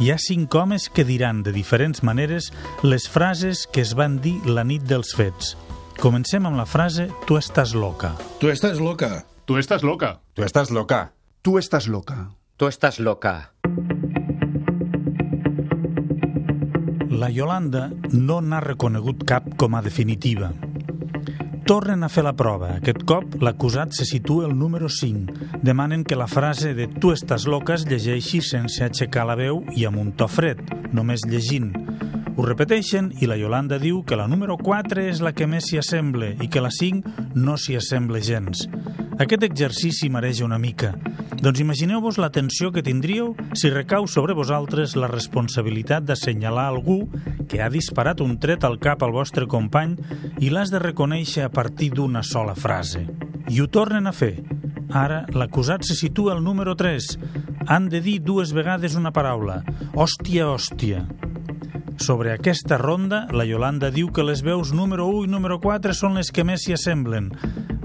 Hi 0.00 0.10
ha 0.10 0.16
cinc 0.18 0.54
homes 0.54 0.88
que 0.88 1.04
diran 1.04 1.42
de 1.46 1.52
diferents 1.52 2.02
maneres 2.02 2.50
les 2.82 3.08
frases 3.08 3.66
que 3.66 3.82
es 3.84 3.92
van 3.94 4.18
dir 4.24 4.34
la 4.46 4.64
nit 4.64 4.82
dels 4.88 5.12
fets. 5.16 5.54
Comencem 6.00 6.46
amb 6.48 6.58
la 6.58 6.66
frase 6.66 7.08
Tu 7.28 7.36
estàs 7.38 7.74
loca. 7.74 8.14
Tú 8.40 8.48
estás 8.50 8.80
loca. 8.80 9.26
Tú 9.44 9.58
estás 9.58 9.82
loca. 9.82 10.20
Tú 10.34 10.42
estás 10.44 10.70
loca. 10.70 11.12
Tú 11.42 11.58
estás 11.58 11.86
loca. 11.88 12.30
Tú 12.56 12.66
estás 12.66 12.98
loca. 12.98 13.52
La 17.10 17.30
Yolanda 17.30 17.90
no 18.10 18.40
n'ha 18.40 18.60
reconegut 18.64 19.22
cap 19.28 19.46
com 19.56 19.76
a 19.76 19.82
definitiva. 19.82 20.50
Tornen 21.62 22.02
a 22.02 22.08
fer 22.10 22.24
la 22.26 22.32
prova. 22.34 22.72
Aquest 22.80 23.04
cop 23.06 23.36
l'acusat 23.38 23.94
se 23.94 24.02
situa 24.08 24.48
el 24.48 24.56
número 24.58 24.88
5. 24.90 25.60
Demanen 25.62 26.02
que 26.02 26.18
la 26.18 26.26
frase 26.26 26.72
de 26.74 26.88
tu 26.90 27.12
estàs 27.14 27.46
loca 27.46 27.76
es 27.76 27.84
llegeixi 27.86 28.40
sense 28.42 28.82
aixecar 28.82 29.28
la 29.28 29.38
veu 29.38 29.62
i 29.78 29.86
amb 29.86 30.02
un 30.02 30.10
to 30.18 30.26
fred, 30.26 30.58
només 30.90 31.22
llegint. 31.22 31.70
Ho 32.32 32.46
repeteixen 32.46 33.10
i 33.20 33.26
la 33.28 33.36
Yolanda 33.36 33.76
diu 33.76 33.98
que 34.08 34.16
la 34.16 34.24
número 34.24 34.54
4 34.56 35.02
és 35.04 35.20
la 35.20 35.34
que 35.36 35.44
més 35.44 35.66
s'hi 35.68 35.76
assembla 35.82 36.30
i 36.40 36.48
que 36.48 36.62
la 36.64 36.70
5 36.72 37.34
no 37.36 37.58
s'hi 37.60 37.76
assembla 37.76 38.22
gens. 38.24 38.64
Aquest 39.20 39.44
exercici 39.44 40.08
mareja 40.08 40.46
una 40.46 40.56
mica. 40.58 40.94
Doncs 41.42 41.60
imagineu-vos 41.60 42.16
la 42.22 42.30
tensió 42.32 42.70
que 42.72 42.84
tindríeu 42.86 43.34
si 43.58 43.68
recau 43.68 44.06
sobre 44.08 44.32
vosaltres 44.38 44.94
la 44.96 45.10
responsabilitat 45.12 46.06
d'assenyalar 46.08 46.70
algú 46.70 47.02
que 47.50 47.60
ha 47.60 47.68
disparat 47.68 48.22
un 48.24 48.38
tret 48.40 48.64
al 48.64 48.78
cap 48.80 49.04
al 49.04 49.12
vostre 49.12 49.44
company 49.44 49.98
i 50.40 50.48
l'has 50.48 50.72
de 50.72 50.80
reconèixer 50.80 51.44
a 51.44 51.52
partir 51.52 51.90
d'una 51.92 52.22
sola 52.24 52.54
frase. 52.56 53.04
I 53.52 53.60
ho 53.60 53.68
tornen 53.68 54.08
a 54.08 54.14
fer. 54.16 54.38
Ara 54.88 55.26
l'acusat 55.36 55.84
se 55.84 55.98
situa 55.98 56.32
al 56.32 56.40
número 56.44 56.76
3. 56.80 57.12
Han 57.68 57.90
de 57.92 58.00
dir 58.00 58.22
dues 58.24 58.56
vegades 58.56 58.96
una 58.96 59.12
paraula. 59.12 59.60
Hòstia, 59.92 60.48
hòstia. 60.48 61.04
Sobre 62.02 62.32
aquesta 62.32 62.78
ronda, 62.78 63.28
la 63.30 63.44
Yolanda 63.46 63.92
diu 63.94 64.08
que 64.10 64.24
les 64.26 64.40
veus 64.42 64.72
número 64.74 65.04
1 65.06 65.28
i 65.28 65.30
número 65.30 65.60
4 65.62 65.94
són 65.94 66.16
les 66.18 66.32
que 66.34 66.42
més 66.42 66.64
s'hi 66.64 66.74
assemblen. 66.74 67.28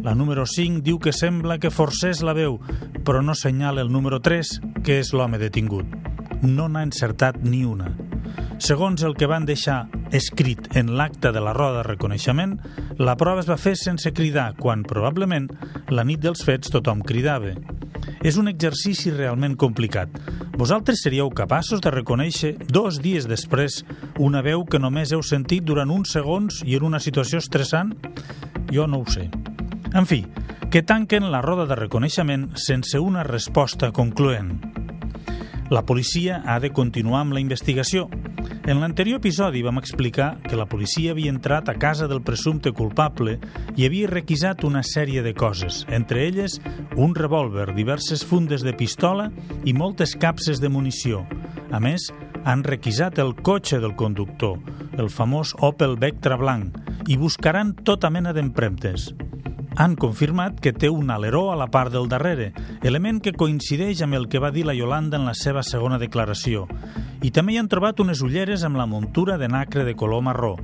La 0.01 0.15
número 0.17 0.47
5 0.49 0.81
diu 0.81 0.97
que 0.97 1.13
sembla 1.13 1.59
que 1.61 1.69
forcés 1.69 2.23
la 2.25 2.33
veu, 2.33 2.57
però 3.05 3.21
no 3.21 3.35
senyala 3.37 3.83
el 3.85 3.91
número 3.93 4.17
3, 4.17 4.55
que 4.81 4.97
és 5.03 5.13
l'home 5.13 5.37
detingut. 5.37 5.93
No 6.41 6.65
n'ha 6.65 6.81
encertat 6.87 7.37
ni 7.45 7.61
una. 7.69 7.91
Segons 8.57 9.05
el 9.05 9.13
que 9.13 9.29
van 9.29 9.45
deixar 9.45 9.83
escrit 10.09 10.65
en 10.73 10.95
l'acte 10.97 11.29
de 11.29 11.43
la 11.43 11.53
roda 11.53 11.83
de 11.83 11.87
reconeixement, 11.91 12.57
la 12.97 13.19
prova 13.21 13.45
es 13.45 13.51
va 13.51 13.61
fer 13.61 13.75
sense 13.77 14.15
cridar, 14.17 14.55
quan 14.57 14.81
probablement 14.81 15.51
la 15.93 16.07
nit 16.09 16.25
dels 16.25 16.41
fets 16.41 16.73
tothom 16.73 17.05
cridava. 17.05 17.53
És 18.25 18.41
un 18.41 18.49
exercici 18.49 19.13
realment 19.13 19.53
complicat. 19.61 20.09
Vosaltres 20.57 21.03
seríeu 21.05 21.29
capaços 21.29 21.83
de 21.85 21.91
reconèixer 21.93 22.55
dos 22.73 22.95
dies 22.97 23.27
després 23.29 23.83
una 24.17 24.41
veu 24.41 24.63
que 24.65 24.79
només 24.81 25.11
heu 25.13 25.21
sentit 25.21 25.61
durant 25.61 25.91
uns 25.93 26.15
segons 26.15 26.63
i 26.65 26.73
en 26.73 26.87
una 26.87 26.97
situació 26.97 27.37
estressant? 27.37 27.91
Jo 28.73 28.87
no 28.89 29.03
ho 29.03 29.05
sé. 29.05 29.27
En 29.93 30.09
fi, 30.09 30.23
que 30.73 30.81
tanquen 30.81 31.29
la 31.29 31.43
roda 31.45 31.67
de 31.69 31.77
reconeixement 31.77 32.49
sense 32.57 32.97
una 32.97 33.21
resposta 33.21 33.91
concloent. 33.93 34.55
La 35.69 35.85
policia 35.85 36.41
ha 36.41 36.57
de 36.59 36.73
continuar 36.73 37.21
amb 37.21 37.37
la 37.37 37.43
investigació. 37.43 38.07
En 38.67 38.81
l'anterior 38.81 39.21
episodi 39.21 39.61
vam 39.65 39.79
explicar 39.79 40.37
que 40.43 40.57
la 40.59 40.67
policia 40.69 41.13
havia 41.13 41.31
entrat 41.33 41.69
a 41.69 41.75
casa 41.79 42.07
del 42.07 42.21
presumpte 42.25 42.73
culpable 42.75 43.37
i 43.75 43.85
havia 43.87 44.09
requisat 44.11 44.65
una 44.67 44.83
sèrie 44.83 45.23
de 45.25 45.33
coses, 45.33 45.83
entre 45.89 46.25
elles 46.27 46.59
un 46.95 47.15
revòlver, 47.15 47.73
diverses 47.75 48.25
fundes 48.25 48.65
de 48.65 48.73
pistola 48.73 49.29
i 49.65 49.73
moltes 49.73 50.15
capses 50.19 50.59
de 50.63 50.69
munició. 50.69 51.25
A 51.71 51.79
més, 51.83 52.09
han 52.43 52.63
requisat 52.63 53.19
el 53.19 53.35
cotxe 53.43 53.79
del 53.83 53.95
conductor, 53.95 54.59
el 54.97 55.11
famós 55.11 55.55
Opel 55.59 55.97
Vectra 55.99 56.37
blanc, 56.39 56.75
i 57.07 57.15
buscaran 57.15 57.75
tota 57.87 58.11
mena 58.11 58.33
d'empremtes 58.35 59.11
han 59.77 59.93
confirmat 59.95 60.57
que 60.59 60.73
té 60.73 60.89
un 60.89 61.11
aleró 61.13 61.51
a 61.53 61.55
la 61.55 61.67
part 61.69 61.93
del 61.93 62.09
darrere, 62.09 62.49
element 62.81 63.19
que 63.21 63.35
coincideix 63.37 64.01
amb 64.01 64.17
el 64.17 64.25
que 64.27 64.41
va 64.41 64.49
dir 64.51 64.65
la 64.65 64.73
Yolanda 64.73 65.19
en 65.19 65.27
la 65.29 65.35
seva 65.37 65.61
segona 65.61 65.99
declaració. 66.01 66.65
I 67.21 67.29
també 67.29 67.53
hi 67.53 67.59
han 67.61 67.69
trobat 67.69 68.01
unes 68.01 68.23
ulleres 68.25 68.65
amb 68.65 68.81
la 68.81 68.87
muntura 68.89 69.37
de 69.37 69.47
nacre 69.47 69.85
de 69.85 69.93
color 69.93 70.25
marró. 70.25 70.55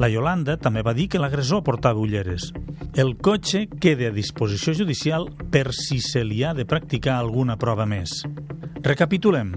La 0.00 0.08
Yolanda 0.08 0.56
també 0.56 0.80
va 0.82 0.94
dir 0.96 1.10
que 1.12 1.20
l'agressor 1.20 1.62
portava 1.62 2.00
ulleres. 2.00 2.48
El 2.96 3.16
cotxe 3.16 3.66
queda 3.68 4.08
a 4.08 4.16
disposició 4.16 4.72
judicial 4.72 5.28
per 5.52 5.68
si 5.76 6.00
se 6.00 6.24
li 6.24 6.42
ha 6.42 6.54
de 6.54 6.64
practicar 6.64 7.18
alguna 7.18 7.58
prova 7.60 7.84
més. 7.84 8.22
Recapitulem. 8.80 9.54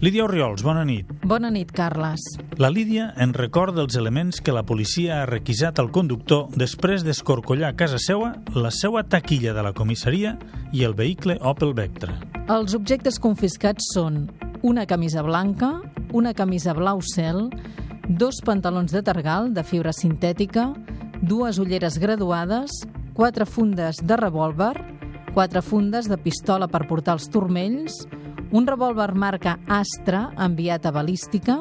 Lídia 0.00 0.24
Oriols, 0.24 0.64
bona 0.66 0.84
nit. 0.84 1.11
Bona 1.24 1.52
nit, 1.54 1.70
Carles. 1.70 2.20
La 2.58 2.68
Lídia 2.68 3.12
en 3.16 3.30
recorda 3.32 3.84
els 3.84 3.94
elements 3.94 4.40
que 4.42 4.50
la 4.50 4.64
policia 4.66 5.20
ha 5.20 5.26
requisat 5.30 5.78
al 5.78 5.92
conductor 5.94 6.48
després 6.58 7.04
d'escorcollar 7.06 7.68
a 7.70 7.76
casa 7.78 8.00
seva 8.02 8.32
la 8.56 8.72
seva 8.74 9.04
taquilla 9.06 9.54
de 9.54 9.62
la 9.62 9.70
comissaria 9.72 10.34
i 10.74 10.82
el 10.82 10.96
vehicle 10.98 11.36
Opel 11.38 11.76
Vectra. 11.78 12.16
Els 12.50 12.74
objectes 12.74 13.20
confiscats 13.22 13.92
són 13.94 14.24
una 14.66 14.82
camisa 14.90 15.22
blanca, 15.22 15.76
una 16.10 16.34
camisa 16.34 16.74
blau 16.74 16.98
cel, 17.06 17.46
dos 18.08 18.42
pantalons 18.42 18.90
de 18.90 19.04
tergal 19.06 19.52
de 19.54 19.62
fibra 19.62 19.94
sintètica, 19.94 20.72
dues 21.22 21.62
ulleres 21.62 22.00
graduades, 22.02 22.82
quatre 23.14 23.46
fundes 23.46 24.02
de 24.02 24.18
revòlver, 24.18 24.74
quatre 25.36 25.62
fundes 25.62 26.10
de 26.10 26.18
pistola 26.18 26.66
per 26.66 26.82
portar 26.90 27.14
els 27.14 27.30
turmells, 27.30 28.02
un 28.52 28.66
revòlver 28.68 29.14
marca 29.16 29.56
Astra 29.66 30.26
enviat 30.36 30.84
a 30.84 30.92
balística, 30.92 31.56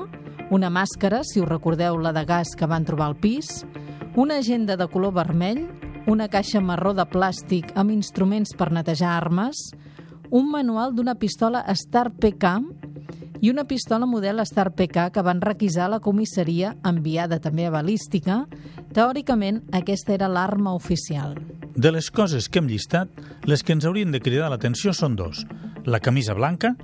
una 0.51 0.69
màscara, 0.69 1.21
si 1.23 1.39
us 1.39 1.47
recordeu 1.47 1.95
la 1.97 2.11
de 2.11 2.25
gas 2.27 2.51
que 2.59 2.67
van 2.67 2.83
trobar 2.83 3.07
al 3.07 3.15
pis, 3.15 3.63
una 4.19 4.41
agenda 4.43 4.75
de 4.75 4.87
color 4.91 5.13
vermell, 5.15 5.63
una 6.11 6.27
caixa 6.27 6.59
marró 6.59 6.91
de 6.93 7.05
plàstic 7.07 7.71
amb 7.79 7.95
instruments 7.95 8.51
per 8.59 8.73
netejar 8.75 9.13
armes, 9.15 9.61
un 10.31 10.51
manual 10.51 10.91
d'una 10.95 11.15
pistola 11.15 11.63
Star 11.79 12.09
PK 12.11 12.51
i 13.39 13.49
una 13.49 13.63
pistola 13.63 14.05
model 14.05 14.43
Star 14.43 14.73
PK 14.75 15.09
que 15.15 15.23
van 15.23 15.39
requisar 15.41 15.87
la 15.89 16.01
comissaria 16.03 16.75
enviada 16.83 17.39
també 17.39 17.69
a 17.69 17.71
balística. 17.71 18.43
Teòricament, 18.91 19.63
aquesta 19.71 20.11
era 20.13 20.27
l'arma 20.27 20.75
oficial. 20.75 21.37
De 21.71 21.91
les 21.95 22.11
coses 22.11 22.49
que 22.51 22.59
hem 22.59 22.67
llistat, 22.67 23.07
les 23.47 23.63
que 23.63 23.71
ens 23.71 23.87
haurien 23.87 24.11
de 24.11 24.19
cridar 24.19 24.51
l'atenció 24.51 24.91
són 24.91 25.15
dos. 25.15 25.45
La 25.85 25.99
camisa 25.99 26.35
blanca, 26.37 26.75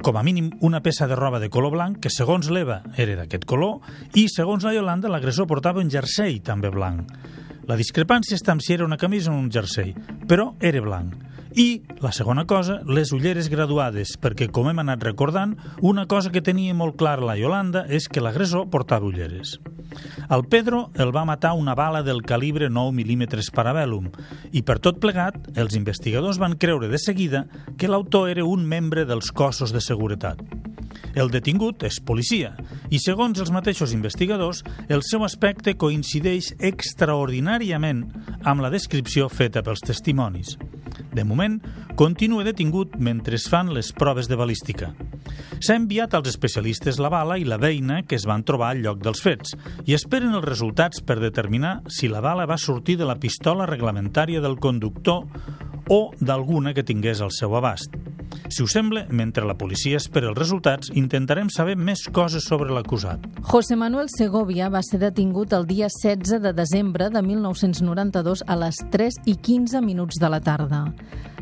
com 0.00 0.16
a 0.16 0.22
mínim 0.24 0.48
una 0.64 0.80
peça 0.80 1.06
de 1.06 1.16
roba 1.16 1.40
de 1.40 1.50
color 1.52 1.74
blanc, 1.74 1.98
que 2.00 2.12
segons 2.12 2.48
l'Eva 2.48 2.80
era 2.96 3.18
d'aquest 3.18 3.44
color, 3.44 3.82
i 4.16 4.26
segons 4.32 4.64
la 4.64 4.72
Yolanda 4.72 5.10
l'agressor 5.12 5.48
portava 5.50 5.82
un 5.84 5.92
jersei 5.92 6.38
també 6.40 6.70
blanc. 6.72 7.10
La 7.68 7.76
discrepància 7.76 8.36
està 8.36 8.52
amb 8.52 8.64
si 8.64 8.74
era 8.74 8.84
una 8.88 9.00
camisa 9.00 9.32
o 9.32 9.36
un 9.36 9.50
jersei, 9.52 9.92
però 10.28 10.54
era 10.60 10.80
blanc. 10.84 11.33
I, 11.54 11.84
la 12.02 12.10
segona 12.10 12.48
cosa, 12.50 12.80
les 12.82 13.12
ulleres 13.14 13.46
graduades, 13.46 14.16
perquè, 14.18 14.48
com 14.50 14.66
hem 14.66 14.80
anat 14.82 15.04
recordant, 15.06 15.52
una 15.86 16.02
cosa 16.10 16.32
que 16.34 16.42
tenia 16.42 16.74
molt 16.74 16.96
clar 16.98 17.20
la 17.22 17.36
Yolanda 17.38 17.84
és 17.86 18.08
que 18.10 18.22
l'agressor 18.24 18.66
portava 18.72 19.06
ulleres. 19.06 19.60
El 20.34 20.42
Pedro 20.50 20.88
el 20.98 21.14
va 21.14 21.22
matar 21.28 21.52
una 21.54 21.76
bala 21.78 22.02
del 22.02 22.24
calibre 22.26 22.66
9 22.70 22.90
mm 22.98 23.46
Parabellum 23.54 24.10
i 24.50 24.64
per 24.66 24.80
tot 24.82 24.98
plegat, 24.98 25.38
els 25.54 25.78
investigadors 25.78 26.42
van 26.42 26.58
creure 26.58 26.90
de 26.90 26.98
seguida 26.98 27.46
que 27.78 27.86
l'autor 27.86 28.32
era 28.34 28.42
un 28.44 28.66
membre 28.66 29.06
dels 29.06 29.30
cossos 29.30 29.70
de 29.70 29.84
seguretat. 29.84 30.42
El 31.14 31.30
detingut 31.32 31.84
és 31.86 32.00
policia 32.00 32.54
i, 32.90 32.98
segons 32.98 33.40
els 33.40 33.52
mateixos 33.54 33.94
investigadors, 33.96 34.62
el 34.88 35.04
seu 35.06 35.24
aspecte 35.26 35.76
coincideix 35.78 36.52
extraordinàriament 36.58 38.06
amb 38.44 38.64
la 38.64 38.72
descripció 38.72 39.28
feta 39.28 39.62
pels 39.62 39.84
testimonis. 39.84 40.56
De 41.14 41.24
moment, 41.24 41.60
continua 41.96 42.44
detingut 42.46 42.96
mentre 42.98 43.38
es 43.38 43.46
fan 43.50 43.72
les 43.74 43.92
proves 43.94 44.28
de 44.30 44.38
balística. 44.38 44.92
S'ha 45.62 45.76
enviat 45.78 46.14
als 46.14 46.28
especialistes 46.32 46.98
la 47.02 47.10
bala 47.12 47.38
i 47.38 47.46
la 47.48 47.58
veina 47.58 48.02
que 48.02 48.18
es 48.18 48.26
van 48.28 48.44
trobar 48.46 48.72
al 48.72 48.82
lloc 48.84 49.00
dels 49.02 49.22
fets 49.24 49.54
i 49.86 49.94
esperen 49.96 50.34
els 50.34 50.46
resultats 50.46 51.02
per 51.06 51.20
determinar 51.22 51.76
si 51.88 52.10
la 52.10 52.22
bala 52.24 52.46
va 52.50 52.58
sortir 52.60 52.98
de 53.00 53.08
la 53.08 53.18
pistola 53.20 53.68
reglamentària 53.70 54.42
del 54.44 54.58
conductor 54.58 55.24
o 55.88 56.00
d'alguna 56.20 56.74
que 56.74 56.86
tingués 56.86 57.22
al 57.22 57.32
seu 57.34 57.56
abast. 57.56 58.13
Si 58.54 58.62
us 58.62 58.70
sembla, 58.70 59.02
mentre 59.10 59.42
la 59.42 59.56
policia 59.58 59.98
espera 59.98 60.28
els 60.30 60.38
resultats, 60.38 60.92
intentarem 60.94 61.48
saber 61.50 61.74
més 61.74 62.04
coses 62.14 62.44
sobre 62.46 62.70
l'acusat. 62.70 63.24
José 63.50 63.74
Manuel 63.74 64.06
Segovia 64.12 64.68
va 64.70 64.78
ser 64.86 65.00
detingut 65.02 65.56
el 65.58 65.66
dia 65.66 65.88
16 65.90 66.38
de 66.44 66.52
desembre 66.54 67.08
de 67.10 67.22
1992 67.34 68.44
a 68.46 68.54
les 68.62 68.78
3 68.92 69.24
i 69.26 69.34
15 69.34 69.82
minuts 69.82 70.22
de 70.22 70.30
la 70.30 70.38
tarda. 70.38 70.84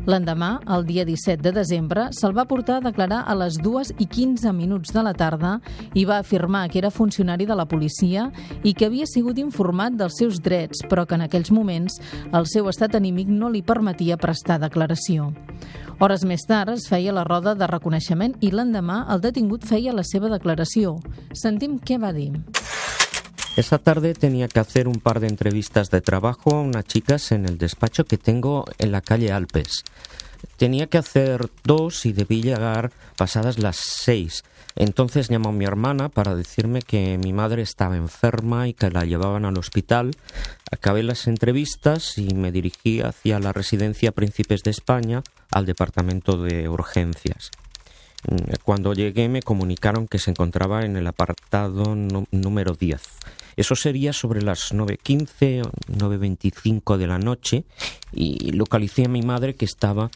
L'endemà, 0.09 0.57
el 0.73 0.87
dia 0.87 1.05
17 1.05 1.39
de 1.45 1.53
desembre, 1.55 2.09
se'l 2.17 2.33
va 2.35 2.47
portar 2.49 2.79
a 2.79 2.83
declarar 2.89 3.21
a 3.29 3.37
les 3.39 3.61
2 3.61 3.93
i 4.01 4.09
15 4.09 4.51
minuts 4.57 4.91
de 4.91 5.03
la 5.05 5.13
tarda 5.13 5.53
i 5.93 6.03
va 6.09 6.17
afirmar 6.17 6.65
que 6.73 6.81
era 6.81 6.91
funcionari 6.91 7.45
de 7.45 7.55
la 7.55 7.67
policia 7.69 8.25
i 8.63 8.73
que 8.73 8.89
havia 8.89 9.05
sigut 9.07 9.37
informat 9.37 9.93
dels 9.95 10.17
seus 10.17 10.41
drets, 10.41 10.81
però 10.89 11.05
que 11.05 11.15
en 11.15 11.23
aquells 11.29 11.53
moments 11.53 12.01
el 12.33 12.49
seu 12.49 12.67
estat 12.73 12.97
anímic 12.99 13.29
no 13.29 13.53
li 13.53 13.61
permetia 13.61 14.17
prestar 14.17 14.59
declaració. 14.65 15.29
Hores 15.99 16.23
més 16.25 16.41
tard 16.47 16.73
es 16.73 16.87
feia 16.89 17.13
la 17.13 17.23
roda 17.27 17.53
de 17.55 17.67
reconeixement 17.69 18.33
i 18.41 18.49
l'endemà 18.51 19.03
el 19.13 19.21
detingut 19.21 19.65
feia 19.67 19.93
la 19.93 20.03
seva 20.07 20.31
declaració. 20.31 20.97
Sentim 21.33 21.77
què 21.79 21.99
va 22.01 22.13
dir. 22.15 22.31
Esa 23.55 23.77
tarde 23.77 24.15
tenía 24.15 24.47
que 24.47 24.59
hacer 24.59 24.87
un 24.87 24.99
par 24.99 25.19
de 25.19 25.27
entrevistas 25.27 25.91
de 25.91 26.01
trabajo 26.01 26.55
a 26.55 26.61
unas 26.61 26.85
chicas 26.85 27.31
en 27.31 27.45
el 27.45 27.59
despacho 27.59 28.05
que 28.05 28.17
tengo 28.17 28.65
en 28.79 28.91
la 28.91 29.01
calle 29.01 29.31
Alpes. 29.31 29.83
Tenía 30.57 30.87
que 30.87 30.97
hacer 30.97 31.49
dos 31.63 32.05
y 32.05 32.13
debí 32.13 32.41
llegar 32.41 32.91
pasadas 33.15 33.59
las 33.59 33.77
seis. 33.77 34.43
Entonces 34.75 35.29
llamó 35.29 35.49
a 35.49 35.53
mi 35.53 35.65
hermana 35.65 36.09
para 36.09 36.35
decirme 36.35 36.81
que 36.81 37.17
mi 37.17 37.31
madre 37.33 37.61
estaba 37.61 37.95
enferma 37.95 38.67
y 38.67 38.73
que 38.73 38.89
la 38.89 39.05
llevaban 39.05 39.45
al 39.45 39.57
hospital. 39.57 40.11
Acabé 40.71 41.03
las 41.03 41.27
entrevistas 41.27 42.17
y 42.17 42.33
me 42.33 42.51
dirigí 42.51 43.01
hacia 43.01 43.39
la 43.39 43.53
residencia 43.53 44.11
Príncipes 44.11 44.63
de 44.63 44.71
España, 44.71 45.21
al 45.51 45.65
departamento 45.65 46.37
de 46.37 46.67
urgencias. 46.69 47.51
Cuando 48.63 48.93
llegué 48.93 49.27
me 49.27 49.41
comunicaron 49.41 50.07
que 50.07 50.17
se 50.17 50.31
encontraba 50.31 50.85
en 50.85 50.95
el 50.95 51.05
apartado 51.07 51.93
no- 51.95 52.25
número 52.31 52.73
10. 52.73 53.01
Eso 53.57 53.75
sería 53.75 54.13
sobre 54.13 54.41
las 54.41 54.73
9.15 54.73 55.61
o 55.67 55.71
9.25 55.91 56.97
de 56.97 57.07
la 57.07 57.19
noche 57.19 57.65
y 58.13 58.51
localicé 58.53 59.05
a 59.05 59.09
mi 59.09 59.21
madre 59.21 59.55
que 59.55 59.65
estaba 59.65 60.09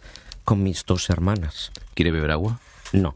con 0.45 0.63
mis 0.63 0.85
dos 0.85 1.09
hermanas. 1.09 1.71
¿Quiere 1.93 2.11
beber 2.11 2.31
agua? 2.31 2.59
No. 2.93 3.13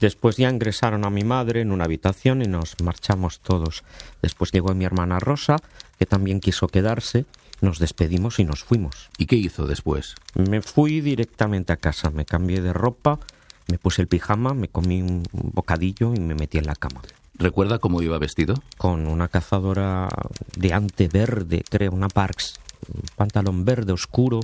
Después 0.00 0.36
ya 0.36 0.48
ingresaron 0.48 1.04
a 1.04 1.10
mi 1.10 1.24
madre 1.24 1.60
en 1.60 1.72
una 1.72 1.84
habitación 1.84 2.42
y 2.42 2.46
nos 2.46 2.80
marchamos 2.82 3.40
todos. 3.40 3.82
Después 4.22 4.52
llegó 4.52 4.74
mi 4.74 4.84
hermana 4.84 5.18
Rosa, 5.18 5.56
que 5.98 6.06
también 6.06 6.40
quiso 6.40 6.68
quedarse. 6.68 7.26
Nos 7.60 7.80
despedimos 7.80 8.38
y 8.38 8.44
nos 8.44 8.62
fuimos. 8.62 9.10
¿Y 9.18 9.26
qué 9.26 9.36
hizo 9.36 9.66
después? 9.66 10.14
Me 10.34 10.62
fui 10.62 11.00
directamente 11.00 11.72
a 11.72 11.76
casa, 11.76 12.10
me 12.10 12.24
cambié 12.24 12.60
de 12.62 12.72
ropa, 12.72 13.18
me 13.66 13.78
puse 13.78 14.00
el 14.00 14.08
pijama, 14.08 14.54
me 14.54 14.68
comí 14.68 15.02
un 15.02 15.24
bocadillo 15.32 16.14
y 16.14 16.20
me 16.20 16.34
metí 16.34 16.58
en 16.58 16.66
la 16.66 16.76
cama. 16.76 17.02
¿Recuerda 17.34 17.78
cómo 17.78 18.02
iba 18.02 18.18
vestido? 18.18 18.54
Con 18.76 19.06
una 19.06 19.28
cazadora 19.28 20.08
de 20.56 20.72
ante 20.72 21.08
verde, 21.08 21.64
creo, 21.68 21.92
una 21.92 22.08
Parks, 22.08 22.60
un 22.92 23.02
pantalón 23.16 23.64
verde 23.64 23.92
oscuro, 23.92 24.40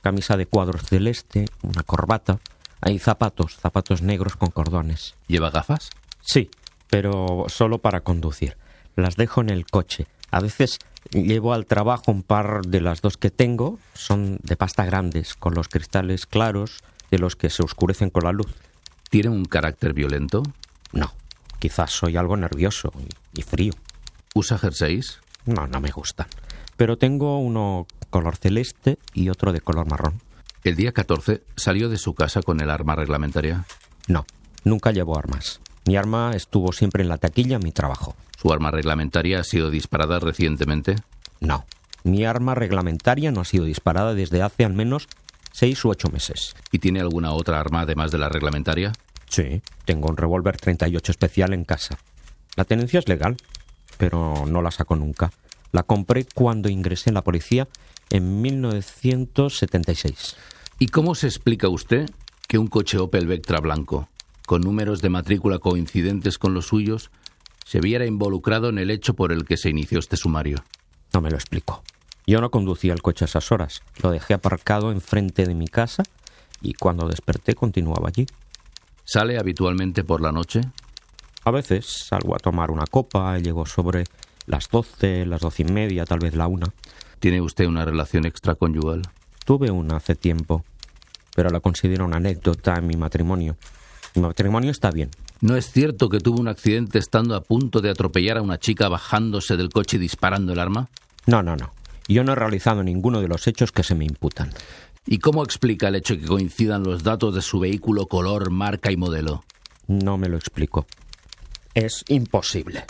camisa 0.00 0.36
de 0.36 0.46
cuadros 0.46 0.82
celeste, 0.82 1.46
una 1.62 1.82
corbata, 1.82 2.38
hay 2.86 3.00
zapatos, 3.00 3.56
zapatos 3.56 4.00
negros 4.00 4.36
con 4.36 4.52
cordones. 4.52 5.16
¿Lleva 5.26 5.50
gafas? 5.50 5.90
Sí, 6.20 6.50
pero 6.88 7.46
solo 7.48 7.78
para 7.78 8.02
conducir. 8.02 8.56
Las 8.94 9.16
dejo 9.16 9.40
en 9.40 9.50
el 9.50 9.66
coche. 9.66 10.06
A 10.30 10.38
veces 10.38 10.78
llevo 11.10 11.52
al 11.52 11.66
trabajo 11.66 12.12
un 12.12 12.22
par 12.22 12.62
de 12.64 12.80
las 12.80 13.02
dos 13.02 13.16
que 13.16 13.30
tengo, 13.30 13.80
son 13.94 14.38
de 14.44 14.56
pasta 14.56 14.84
grandes, 14.84 15.34
con 15.34 15.54
los 15.54 15.66
cristales 15.66 16.26
claros 16.26 16.84
de 17.10 17.18
los 17.18 17.34
que 17.34 17.50
se 17.50 17.64
oscurecen 17.64 18.10
con 18.10 18.22
la 18.22 18.30
luz. 18.30 18.54
¿Tiene 19.10 19.30
un 19.30 19.46
carácter 19.46 19.92
violento? 19.92 20.44
No, 20.92 21.12
quizás 21.58 21.90
soy 21.90 22.16
algo 22.16 22.36
nervioso 22.36 22.92
y, 23.00 23.40
y 23.40 23.42
frío. 23.42 23.72
¿Usa 24.32 24.58
jerseys? 24.58 25.18
No, 25.44 25.66
no 25.66 25.80
me 25.80 25.90
gustan. 25.90 26.28
Pero 26.76 26.96
tengo 26.98 27.40
uno 27.40 27.88
color 28.10 28.36
celeste 28.36 29.00
y 29.12 29.28
otro 29.28 29.52
de 29.52 29.60
color 29.60 29.90
marrón. 29.90 30.20
El 30.66 30.74
día 30.74 30.90
14 30.90 31.44
salió 31.54 31.88
de 31.88 31.96
su 31.96 32.14
casa 32.14 32.42
con 32.42 32.60
el 32.60 32.70
arma 32.70 32.96
reglamentaria. 32.96 33.64
No, 34.08 34.26
nunca 34.64 34.90
llevo 34.90 35.16
armas. 35.16 35.60
Mi 35.86 35.96
arma 35.96 36.32
estuvo 36.34 36.72
siempre 36.72 37.04
en 37.04 37.08
la 37.08 37.18
taquilla 37.18 37.54
en 37.54 37.62
mi 37.62 37.70
trabajo. 37.70 38.16
¿Su 38.36 38.52
arma 38.52 38.72
reglamentaria 38.72 39.38
ha 39.38 39.44
sido 39.44 39.70
disparada 39.70 40.18
recientemente? 40.18 40.96
No, 41.38 41.66
mi 42.02 42.24
arma 42.24 42.56
reglamentaria 42.56 43.30
no 43.30 43.42
ha 43.42 43.44
sido 43.44 43.64
disparada 43.64 44.14
desde 44.14 44.42
hace 44.42 44.64
al 44.64 44.72
menos 44.72 45.06
seis 45.52 45.84
u 45.84 45.90
ocho 45.90 46.08
meses. 46.08 46.56
¿Y 46.72 46.80
tiene 46.80 47.00
alguna 47.00 47.30
otra 47.30 47.60
arma 47.60 47.82
además 47.82 48.10
de 48.10 48.18
la 48.18 48.28
reglamentaria? 48.28 48.90
Sí, 49.28 49.62
tengo 49.84 50.08
un 50.08 50.16
revólver 50.16 50.56
38 50.56 51.12
especial 51.12 51.52
en 51.52 51.64
casa. 51.64 51.96
La 52.56 52.64
tenencia 52.64 52.98
es 52.98 53.06
legal, 53.06 53.36
pero 53.98 54.46
no 54.48 54.62
la 54.62 54.72
saco 54.72 54.96
nunca. 54.96 55.30
La 55.70 55.84
compré 55.84 56.26
cuando 56.34 56.68
ingresé 56.68 57.10
en 57.10 57.14
la 57.14 57.22
policía 57.22 57.68
en 58.10 58.42
1976. 58.42 60.55
¿Y 60.78 60.88
cómo 60.88 61.14
se 61.14 61.26
explica 61.26 61.70
usted 61.70 62.10
que 62.46 62.58
un 62.58 62.66
coche 62.66 62.98
Opel 62.98 63.26
Vectra 63.26 63.60
blanco, 63.60 64.10
con 64.46 64.60
números 64.60 65.00
de 65.00 65.08
matrícula 65.08 65.58
coincidentes 65.58 66.36
con 66.36 66.52
los 66.52 66.66
suyos, 66.66 67.10
se 67.64 67.80
viera 67.80 68.04
involucrado 68.04 68.68
en 68.68 68.78
el 68.78 68.90
hecho 68.90 69.14
por 69.14 69.32
el 69.32 69.46
que 69.46 69.56
se 69.56 69.70
inició 69.70 69.98
este 69.98 70.18
sumario? 70.18 70.62
No 71.14 71.22
me 71.22 71.30
lo 71.30 71.36
explico. 71.36 71.82
Yo 72.26 72.42
no 72.42 72.50
conducía 72.50 72.92
el 72.92 73.00
coche 73.00 73.24
a 73.24 73.26
esas 73.26 73.50
horas. 73.52 73.80
Lo 74.02 74.10
dejé 74.10 74.34
aparcado 74.34 74.92
enfrente 74.92 75.46
de 75.46 75.54
mi 75.54 75.66
casa 75.66 76.02
y 76.60 76.74
cuando 76.74 77.08
desperté 77.08 77.54
continuaba 77.54 78.08
allí. 78.08 78.26
¿Sale 79.02 79.38
habitualmente 79.38 80.04
por 80.04 80.20
la 80.20 80.30
noche? 80.30 80.60
A 81.44 81.52
veces 81.52 81.86
salgo 81.86 82.36
a 82.36 82.38
tomar 82.38 82.70
una 82.70 82.84
copa, 82.84 83.38
llego 83.38 83.64
sobre 83.64 84.04
las 84.44 84.68
doce, 84.68 85.24
las 85.24 85.40
doce 85.40 85.62
y 85.62 85.72
media, 85.72 86.04
tal 86.04 86.18
vez 86.18 86.34
la 86.34 86.48
una. 86.48 86.66
¿Tiene 87.18 87.40
usted 87.40 87.64
una 87.64 87.86
relación 87.86 88.26
extraconyugal? 88.26 89.00
Tuve 89.46 89.70
una 89.70 89.98
hace 89.98 90.16
tiempo, 90.16 90.64
pero 91.36 91.50
la 91.50 91.60
considero 91.60 92.04
una 92.04 92.16
anécdota 92.16 92.74
en 92.74 92.88
mi 92.88 92.96
matrimonio. 92.96 93.56
Mi 94.16 94.22
matrimonio 94.22 94.72
está 94.72 94.90
bien. 94.90 95.10
¿No 95.40 95.54
es 95.54 95.70
cierto 95.70 96.08
que 96.08 96.18
tuvo 96.18 96.40
un 96.40 96.48
accidente 96.48 96.98
estando 96.98 97.36
a 97.36 97.42
punto 97.42 97.80
de 97.80 97.90
atropellar 97.90 98.38
a 98.38 98.42
una 98.42 98.58
chica 98.58 98.88
bajándose 98.88 99.56
del 99.56 99.70
coche 99.70 99.98
y 99.98 100.00
disparando 100.00 100.52
el 100.52 100.58
arma? 100.58 100.88
No, 101.26 101.44
no, 101.44 101.54
no. 101.54 101.70
Yo 102.08 102.24
no 102.24 102.32
he 102.32 102.34
realizado 102.34 102.82
ninguno 102.82 103.20
de 103.20 103.28
los 103.28 103.46
hechos 103.46 103.70
que 103.70 103.84
se 103.84 103.94
me 103.94 104.04
imputan. 104.04 104.50
¿Y 105.06 105.18
cómo 105.18 105.44
explica 105.44 105.86
el 105.86 105.94
hecho 105.94 106.14
de 106.14 106.22
que 106.22 106.26
coincidan 106.26 106.82
los 106.82 107.04
datos 107.04 107.32
de 107.32 107.40
su 107.40 107.60
vehículo, 107.60 108.06
color, 108.06 108.50
marca 108.50 108.90
y 108.90 108.96
modelo? 108.96 109.44
No 109.86 110.18
me 110.18 110.28
lo 110.28 110.36
explico. 110.36 110.88
Es 111.72 112.04
imposible. 112.08 112.84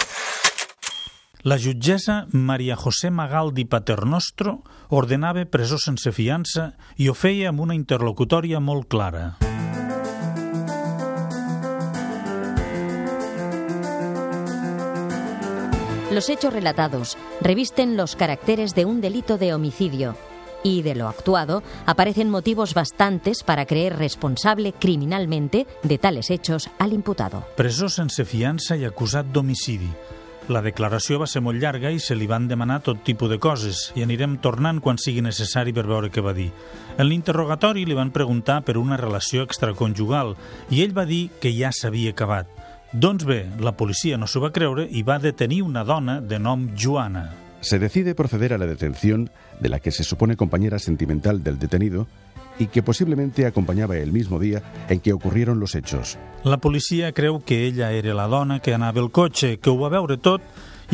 La 1.47 1.59
jutgessa 1.59 2.27
Maria 2.33 2.75
José 2.75 3.09
Magaldi 3.09 3.67
Paternostro 3.71 4.65
ordenava 4.89 5.45
presó 5.47 5.77
sense 5.79 6.11
fiança 6.11 6.73
i 6.99 7.07
ho 7.07 7.13
feia 7.15 7.53
amb 7.53 7.63
una 7.63 7.77
interlocutòria 7.79 8.59
molt 8.59 8.89
clara. 8.91 9.37
Los 16.11 16.29
hechos 16.29 16.53
relatados 16.53 17.17
revisten 17.41 17.97
los 17.97 18.17
caracteres 18.17 18.75
de 18.75 18.85
un 18.85 19.01
delito 19.01 19.39
de 19.39 19.55
homicidio 19.55 20.17
y 20.65 20.83
de 20.83 20.97
lo 20.97 21.07
actuado 21.07 21.63
aparecen 21.87 22.29
motivos 22.29 22.75
bastantes 22.75 23.45
para 23.45 23.67
creer 23.67 23.97
responsable 23.97 24.73
criminalmente 24.73 25.69
de 25.85 25.99
tales 25.99 26.31
hechos 26.31 26.71
al 26.81 26.93
imputado. 26.93 27.47
Presó 27.55 27.89
sense 27.89 28.25
fiança 28.25 28.75
i 28.75 28.83
acusat 28.85 29.31
d'homicidi. 29.31 29.95
La 30.47 30.61
declaració 30.63 31.17
va 31.19 31.27
ser 31.27 31.41
molt 31.43 31.59
llarga 31.59 31.91
i 31.91 31.99
se 31.99 32.15
li 32.15 32.29
van 32.31 32.45
demanar 32.47 32.79
tot 32.87 33.01
tipus 33.03 33.33
de 33.33 33.39
coses 33.43 33.81
i 33.99 34.05
anirem 34.05 34.37
tornant 34.39 34.79
quan 34.79 35.01
sigui 35.03 35.25
necessari 35.25 35.73
per 35.75 35.83
veure 35.89 36.11
què 36.15 36.23
va 36.23 36.35
dir. 36.37 36.53
En 36.95 37.09
l'interrogatori 37.09 37.83
li 37.83 37.97
van 37.99 38.13
preguntar 38.15 38.61
per 38.63 38.77
una 38.79 38.99
relació 39.01 39.43
extraconjugal 39.43 40.37
i 40.71 40.85
ell 40.85 40.95
va 40.95 41.03
dir 41.09 41.25
que 41.43 41.51
ja 41.51 41.73
s'havia 41.75 42.15
acabat. 42.15 42.47
Doncs 42.93 43.27
bé, 43.27 43.41
la 43.59 43.75
policia 43.75 44.21
no 44.23 44.31
s'ho 44.31 44.45
va 44.45 44.53
creure 44.55 44.87
i 44.87 45.03
va 45.03 45.19
detenir 45.19 45.65
una 45.67 45.83
dona 45.83 46.21
de 46.21 46.39
nom 46.39 46.69
Joana. 46.79 47.27
Se 47.61 47.81
decide 47.83 48.15
proceder 48.15 48.53
a 48.55 48.59
la 48.59 48.71
detención 48.71 49.29
de 49.59 49.69
la 49.69 49.81
que 49.81 49.91
se 49.91 50.05
supone 50.05 50.37
compañera 50.37 50.79
sentimental 50.79 51.43
del 51.43 51.59
detenido 51.59 52.07
y 52.59 52.69
que 52.69 52.83
posiblemente 52.83 53.47
acompañaba 53.47 53.97
el 53.97 54.13
mismo 54.13 54.39
día 54.39 54.63
en 54.89 55.01
que 55.01 55.13
ocurrieron 55.13 55.61
los 55.61 55.75
hechos. 55.75 56.19
La 56.45 56.59
policia 56.59 57.13
creu 57.13 57.43
que 57.43 57.67
ella 57.67 57.93
era 57.93 58.15
la 58.15 58.29
dona 58.29 58.61
que 58.61 58.75
anava 58.75 59.01
al 59.01 59.11
cotxe, 59.11 59.59
que 59.59 59.71
ho 59.71 59.79
va 59.79 59.91
veure 59.91 60.17
tot 60.17 60.43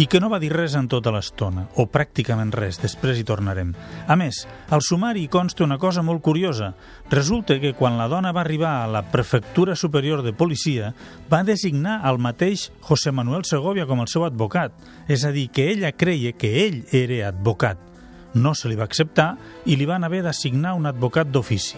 i 0.00 0.06
que 0.08 0.20
no 0.20 0.30
va 0.32 0.40
dir 0.40 0.52
res 0.54 0.72
en 0.78 0.86
tota 0.88 1.12
l'estona, 1.12 1.66
o 1.76 1.84
pràcticament 1.92 2.52
res, 2.54 2.78
després 2.80 3.18
hi 3.18 3.26
tornarem. 3.28 3.74
A 4.08 4.16
més, 4.16 4.46
al 4.72 4.80
sumari 4.80 5.26
consta 5.28 5.66
una 5.66 5.76
cosa 5.76 6.00
molt 6.02 6.22
curiosa. 6.24 6.72
Resulta 7.12 7.58
que 7.60 7.74
quan 7.76 7.98
la 8.00 8.08
dona 8.08 8.32
va 8.32 8.40
arribar 8.40 8.78
a 8.80 8.88
la 8.88 9.04
Prefectura 9.12 9.76
Superior 9.76 10.24
de 10.24 10.32
Policia, 10.32 10.94
va 11.28 11.44
designar 11.44 12.00
el 12.08 12.16
mateix 12.18 12.70
José 12.80 13.12
Manuel 13.12 13.44
Segovia 13.44 13.86
com 13.86 14.00
el 14.00 14.08
seu 14.08 14.24
advocat, 14.24 14.72
és 15.08 15.28
a 15.28 15.32
dir, 15.34 15.50
que 15.52 15.68
ella 15.70 15.92
creia 15.92 16.32
que 16.32 16.56
ell 16.64 16.84
era 16.90 17.28
advocat. 17.28 17.91
No 18.34 18.54
se 18.54 18.68
li 18.68 18.76
va 18.76 18.84
acceptar 18.84 19.36
i 19.68 19.76
li 19.76 19.86
van 19.88 20.04
haver 20.04 20.22
d'assignar 20.24 20.72
un 20.74 20.86
advocat 20.88 21.28
d'ofici. 21.28 21.76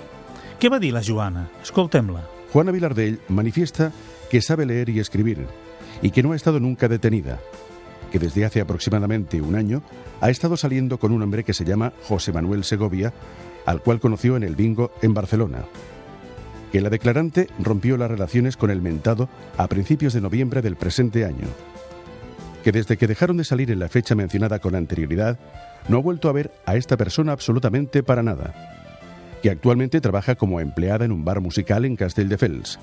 Què 0.60 0.70
va 0.70 0.78
dir 0.78 0.92
la 0.94 1.02
Joana? 1.02 1.48
Escoltem-la. 1.62 2.22
Juana 2.52 2.70
Vilardell 2.70 3.18
manifiesta 3.28 3.90
que 4.30 4.40
sabe 4.40 4.66
leer 4.66 4.88
y 4.88 5.00
escribir 5.00 5.46
y 6.00 6.10
que 6.10 6.22
no 6.22 6.32
ha 6.32 6.36
estado 6.36 6.60
nunca 6.60 6.88
detenida, 6.88 7.40
que 8.12 8.18
desde 8.18 8.44
hace 8.44 8.60
aproximadamente 8.60 9.42
un 9.42 9.56
año 9.56 9.82
ha 10.20 10.30
estado 10.30 10.56
saliendo 10.56 10.98
con 10.98 11.12
un 11.12 11.22
hombre 11.22 11.42
que 11.42 11.54
se 11.54 11.64
llama 11.64 11.92
José 12.04 12.32
Manuel 12.32 12.62
Segovia, 12.62 13.12
al 13.66 13.80
cual 13.82 13.98
conoció 13.98 14.36
en 14.36 14.44
el 14.44 14.54
bingo 14.54 14.92
en 15.02 15.14
Barcelona, 15.14 15.64
que 16.70 16.80
la 16.80 16.90
declarante 16.90 17.48
rompió 17.58 17.96
las 17.96 18.10
relaciones 18.10 18.56
con 18.56 18.70
el 18.70 18.82
mentado 18.82 19.28
a 19.56 19.66
principios 19.66 20.12
de 20.12 20.20
noviembre 20.20 20.62
del 20.62 20.76
presente 20.76 21.24
año, 21.24 21.48
que 22.64 22.72
desde 22.72 22.96
que 22.96 23.06
dejaron 23.06 23.36
de 23.36 23.44
salir 23.44 23.70
en 23.70 23.78
la 23.78 23.90
fecha 23.90 24.14
mencionada 24.14 24.58
con 24.58 24.74
anterioridad, 24.74 25.38
no 25.86 25.98
ha 25.98 26.00
vuelto 26.00 26.30
a 26.30 26.32
ver 26.32 26.50
a 26.64 26.76
esta 26.76 26.96
persona 26.96 27.32
absolutamente 27.32 28.02
para 28.02 28.22
nada, 28.22 28.54
que 29.42 29.50
actualmente 29.50 30.00
trabaja 30.00 30.34
como 30.34 30.60
empleada 30.60 31.04
en 31.04 31.12
un 31.12 31.26
bar 31.26 31.42
musical 31.42 31.84
en 31.84 31.94
Castelldefels, 31.94 32.78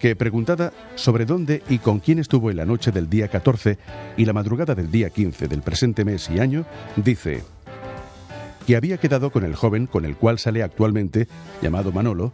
que 0.00 0.16
preguntada 0.16 0.72
sobre 0.96 1.26
dónde 1.26 1.62
y 1.68 1.78
con 1.78 2.00
quién 2.00 2.18
estuvo 2.18 2.50
en 2.50 2.56
la 2.56 2.66
noche 2.66 2.90
del 2.90 3.08
día 3.08 3.28
14 3.28 3.78
y 4.16 4.24
la 4.24 4.32
madrugada 4.32 4.74
del 4.74 4.90
día 4.90 5.10
15 5.10 5.46
del 5.46 5.62
presente 5.62 6.04
mes 6.04 6.28
y 6.28 6.40
año, 6.40 6.66
dice 6.96 7.44
que 8.66 8.74
había 8.74 8.98
quedado 8.98 9.30
con 9.30 9.44
el 9.44 9.54
joven 9.54 9.86
con 9.86 10.04
el 10.04 10.16
cual 10.16 10.40
sale 10.40 10.64
actualmente, 10.64 11.28
llamado 11.62 11.92
Manolo, 11.92 12.32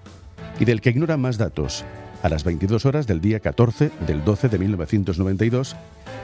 y 0.59 0.64
del 0.64 0.81
que 0.81 0.90
ignora 0.90 1.18
más 1.18 1.37
datos, 1.37 1.85
a 2.24 2.30
las 2.30 2.42
22 2.42 2.87
horas 2.87 3.06
del 3.06 3.20
día 3.20 3.38
14 3.38 3.90
del 4.06 4.24
12 4.24 4.48
de 4.48 4.58
1992, 4.58 5.76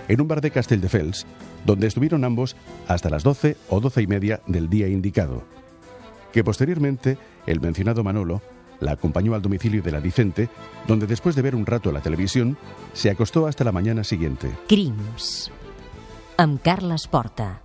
en 0.08 0.20
un 0.22 0.28
bar 0.28 0.40
de 0.40 0.50
Castelldefels, 0.50 1.26
donde 1.66 1.86
estuvieron 1.86 2.24
ambos 2.24 2.56
hasta 2.88 3.10
las 3.10 3.22
12 3.22 3.58
o 3.68 3.80
12 3.80 4.00
y 4.00 4.06
media 4.06 4.40
del 4.46 4.70
día 4.70 4.88
indicado. 4.88 5.44
Que 6.32 6.42
posteriormente, 6.42 7.18
el 7.46 7.60
mencionado 7.60 8.02
Manolo 8.02 8.40
la 8.80 8.92
acompañó 8.92 9.34
al 9.34 9.42
domicilio 9.42 9.82
de 9.82 9.92
la 9.92 10.00
Vicente, 10.00 10.48
donde 10.88 11.06
después 11.06 11.36
de 11.36 11.42
ver 11.42 11.54
un 11.54 11.66
rato 11.66 11.92
la 11.92 12.00
televisión, 12.00 12.56
se 12.94 13.10
acostó 13.10 13.46
hasta 13.46 13.62
la 13.62 13.72
mañana 13.72 14.02
siguiente. 14.02 14.50
Crims. 14.68 15.52
Amb 16.38 16.62
Carles 16.62 17.06
Porta. 17.08 17.60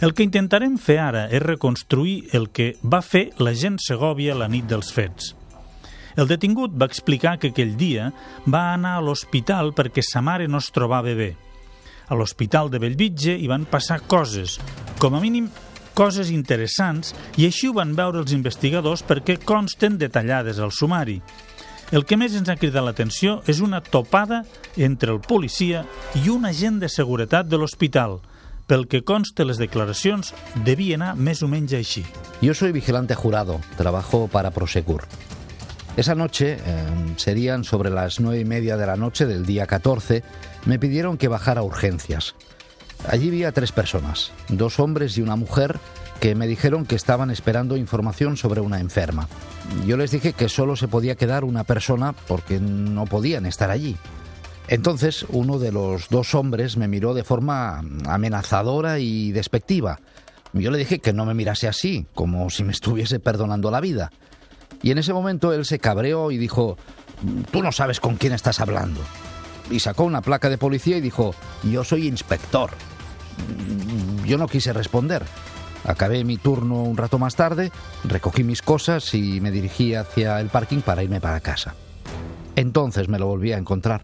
El 0.00 0.14
que 0.14 0.24
intentarem 0.24 0.80
fer 0.80 0.96
ara 0.98 1.28
és 1.28 1.44
reconstruir 1.44 2.32
el 2.32 2.48
que 2.50 2.72
va 2.82 3.04
fer 3.04 3.28
l'agent 3.38 3.76
Segovia 3.78 4.34
la 4.34 4.48
nit 4.48 4.64
dels 4.66 4.88
fets. 4.96 5.34
El 6.16 6.28
detingut 6.28 6.74
va 6.76 6.88
explicar 6.90 7.38
que 7.40 7.52
aquell 7.52 7.76
dia 7.78 8.10
va 8.44 8.72
anar 8.74 8.98
a 8.98 9.04
l'hospital 9.04 9.72
perquè 9.76 10.04
sa 10.04 10.20
mare 10.20 10.48
no 10.48 10.60
es 10.60 10.70
trobava 10.74 11.14
bé. 11.16 11.32
A 12.08 12.16
l'hospital 12.18 12.68
de 12.68 12.80
Bellvitge 12.82 13.36
hi 13.38 13.48
van 13.48 13.64
passar 13.64 14.02
coses, 14.04 14.58
com 15.00 15.14
a 15.16 15.20
mínim 15.22 15.48
coses 15.94 16.32
interessants, 16.32 17.14
i 17.36 17.46
així 17.48 17.68
ho 17.68 17.76
van 17.76 17.94
veure 17.96 18.20
els 18.20 18.32
investigadors 18.36 19.04
perquè 19.04 19.38
consten 19.44 19.98
detallades 20.00 20.60
al 20.60 20.72
sumari. 20.72 21.20
El 21.92 22.06
que 22.08 22.16
més 22.16 22.32
ens 22.36 22.48
ha 22.48 22.56
cridat 22.56 22.84
l'atenció 22.86 23.40
és 23.48 23.60
una 23.60 23.82
topada 23.84 24.42
entre 24.76 25.12
el 25.12 25.20
policia 25.20 25.84
i 26.16 26.28
un 26.32 26.48
agent 26.48 26.80
de 26.80 26.88
seguretat 26.88 27.48
de 27.48 27.60
l'hospital. 27.60 28.20
Pel 28.66 28.86
que 28.88 29.02
conste 29.04 29.44
les 29.44 29.60
declaracions, 29.60 30.32
devia 30.64 30.96
anar 30.96 31.12
més 31.16 31.42
o 31.44 31.50
menys 31.52 31.74
així. 31.76 32.06
Yo 32.40 32.54
soy 32.54 32.72
vigilante 32.72 33.14
jurado, 33.14 33.60
trabajo 33.76 34.28
para 34.32 34.50
Prosegur. 34.50 35.02
Esa 35.96 36.14
noche, 36.14 36.56
eh, 36.64 36.84
serían 37.16 37.64
sobre 37.64 37.90
las 37.90 38.18
nueve 38.18 38.40
y 38.40 38.44
media 38.46 38.78
de 38.78 38.86
la 38.86 38.96
noche 38.96 39.26
del 39.26 39.44
día 39.44 39.66
14, 39.66 40.22
me 40.64 40.78
pidieron 40.78 41.18
que 41.18 41.28
bajara 41.28 41.60
a 41.60 41.64
urgencias. 41.64 42.34
Allí 43.08 43.28
vi 43.28 43.44
a 43.44 43.52
tres 43.52 43.72
personas, 43.72 44.32
dos 44.48 44.80
hombres 44.80 45.18
y 45.18 45.22
una 45.22 45.36
mujer, 45.36 45.78
que 46.18 46.34
me 46.34 46.46
dijeron 46.46 46.86
que 46.86 46.94
estaban 46.94 47.30
esperando 47.30 47.76
información 47.76 48.36
sobre 48.36 48.60
una 48.60 48.80
enferma. 48.80 49.28
Yo 49.84 49.96
les 49.96 50.12
dije 50.12 50.32
que 50.32 50.48
solo 50.48 50.76
se 50.76 50.88
podía 50.88 51.16
quedar 51.16 51.44
una 51.44 51.64
persona 51.64 52.14
porque 52.26 52.58
no 52.58 53.04
podían 53.06 53.44
estar 53.44 53.70
allí. 53.70 53.96
Entonces 54.68 55.26
uno 55.28 55.58
de 55.58 55.72
los 55.72 56.08
dos 56.08 56.34
hombres 56.34 56.76
me 56.76 56.88
miró 56.88 57.12
de 57.12 57.24
forma 57.24 57.82
amenazadora 58.06 59.00
y 59.00 59.32
despectiva. 59.32 59.98
Yo 60.52 60.70
le 60.70 60.78
dije 60.78 61.00
que 61.00 61.12
no 61.12 61.26
me 61.26 61.34
mirase 61.34 61.66
así, 61.66 62.06
como 62.14 62.48
si 62.50 62.62
me 62.62 62.72
estuviese 62.72 63.18
perdonando 63.18 63.70
la 63.70 63.80
vida. 63.80 64.12
Y 64.82 64.90
en 64.90 64.98
ese 64.98 65.12
momento 65.12 65.52
él 65.52 65.64
se 65.64 65.78
cabreó 65.78 66.30
y 66.30 66.38
dijo, 66.38 66.76
tú 67.50 67.62
no 67.62 67.72
sabes 67.72 68.00
con 68.00 68.16
quién 68.16 68.32
estás 68.32 68.60
hablando. 68.60 69.00
Y 69.70 69.80
sacó 69.80 70.04
una 70.04 70.22
placa 70.22 70.50
de 70.50 70.58
policía 70.58 70.96
y 70.96 71.00
dijo, 71.00 71.34
yo 71.62 71.84
soy 71.84 72.08
inspector. 72.08 72.70
Yo 74.26 74.38
no 74.38 74.48
quise 74.48 74.72
responder. 74.72 75.24
Acabé 75.84 76.24
mi 76.24 76.36
turno 76.36 76.82
un 76.82 76.96
rato 76.96 77.18
más 77.18 77.34
tarde, 77.34 77.72
recogí 78.04 78.44
mis 78.44 78.62
cosas 78.62 79.14
y 79.14 79.40
me 79.40 79.50
dirigí 79.50 79.94
hacia 79.94 80.40
el 80.40 80.48
parking 80.48 80.80
para 80.80 81.02
irme 81.02 81.20
para 81.20 81.40
casa. 81.40 81.74
Entonces 82.54 83.08
me 83.08 83.18
lo 83.18 83.26
volví 83.26 83.52
a 83.52 83.58
encontrar. 83.58 84.02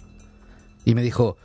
Y 0.85 0.95
me 0.95 1.03
dijo, 1.03 1.37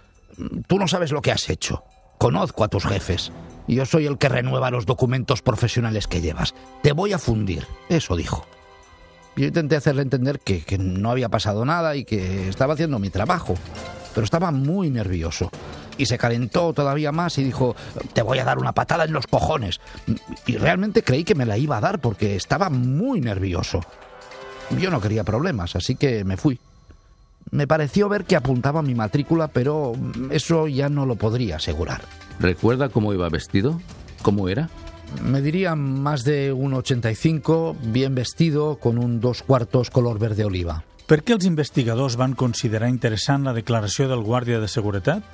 tú 0.68 0.80
no 0.80 0.88
sabes 0.88 1.12
lo 1.12 1.22
que 1.22 1.32
has 1.32 1.50
hecho. 1.50 1.84
Conozco 2.18 2.64
a 2.64 2.70
tus 2.70 2.86
jefes. 2.86 3.32
Yo 3.68 3.86
soy 3.86 4.06
el 4.08 4.18
que 4.18 4.30
renueva 4.30 4.72
los 4.72 4.86
documentos 4.86 5.42
profesionales 5.42 6.08
que 6.08 6.22
llevas. 6.22 6.54
Te 6.82 6.94
voy 6.94 7.14
a 7.14 7.20
fundir. 7.20 7.68
Eso 7.90 8.16
dijo. 8.16 8.46
Yo 9.36 9.48
intenté 9.48 9.76
hacerle 9.76 10.04
entender 10.04 10.40
que, 10.40 10.62
que 10.62 10.78
no 10.78 11.10
había 11.12 11.30
pasado 11.30 11.66
nada 11.66 11.96
y 11.96 12.06
que 12.06 12.50
estaba 12.50 12.74
haciendo 12.74 13.00
mi 13.00 13.10
trabajo. 13.10 13.56
Pero 14.14 14.26
estaba 14.26 14.52
muy 14.52 14.92
nervioso. 14.92 15.50
Y 15.98 16.06
se 16.06 16.18
calentó 16.18 16.74
todavía 16.74 17.12
más 17.12 17.38
y 17.38 17.44
dijo, 17.44 17.76
te 18.14 18.22
voy 18.22 18.40
a 18.40 18.44
dar 18.44 18.60
una 18.60 18.74
patada 18.74 19.06
en 19.06 19.14
los 19.14 19.28
cojones. 19.28 19.80
Y 20.46 20.58
realmente 20.58 21.04
creí 21.04 21.24
que 21.24 21.36
me 21.36 21.46
la 21.46 21.58
iba 21.58 21.78
a 21.78 21.82
dar 21.82 22.00
porque 22.00 22.36
estaba 22.36 22.70
muy 22.70 23.22
nervioso. 23.22 23.82
Yo 24.80 24.90
no 24.90 25.02
quería 25.02 25.24
problemas, 25.24 25.76
así 25.76 25.96
que 25.96 26.24
me 26.24 26.38
fui. 26.38 26.60
Me 27.52 27.68
pareció 27.68 28.10
ver 28.10 28.26
que 28.26 28.36
apuntaba 28.36 28.82
mi 28.82 28.96
matrícula, 28.96 29.48
pero 29.48 29.94
eso 30.32 30.68
ya 30.68 30.90
no 30.90 31.06
lo 31.06 31.16
podría 31.16 31.58
asegurar. 31.58 32.02
¿Recuerda 32.40 32.90
cómo 32.90 33.14
iba 33.14 33.30
vestido? 33.30 33.80
¿Cómo 34.22 34.50
era? 34.50 34.70
Me 35.22 35.42
diría 35.42 35.76
más 35.76 36.24
de 36.24 36.52
un 36.52 36.74
85, 36.74 37.76
bien 37.84 38.16
vestido, 38.16 38.78
con 38.78 38.98
un 38.98 39.20
dos 39.20 39.44
cuartos 39.44 39.90
color 39.90 40.20
verde 40.20 40.46
oliva. 40.46 40.84
Per 41.04 41.20
què 41.22 41.36
els 41.36 41.46
investigadors 41.46 42.16
van 42.16 42.32
considerar 42.34 42.88
interessant 42.90 43.44
la 43.44 43.54
declaració 43.54 44.08
del 44.08 44.24
guàrdia 44.24 44.62
de 44.64 44.70
seguretat? 44.72 45.26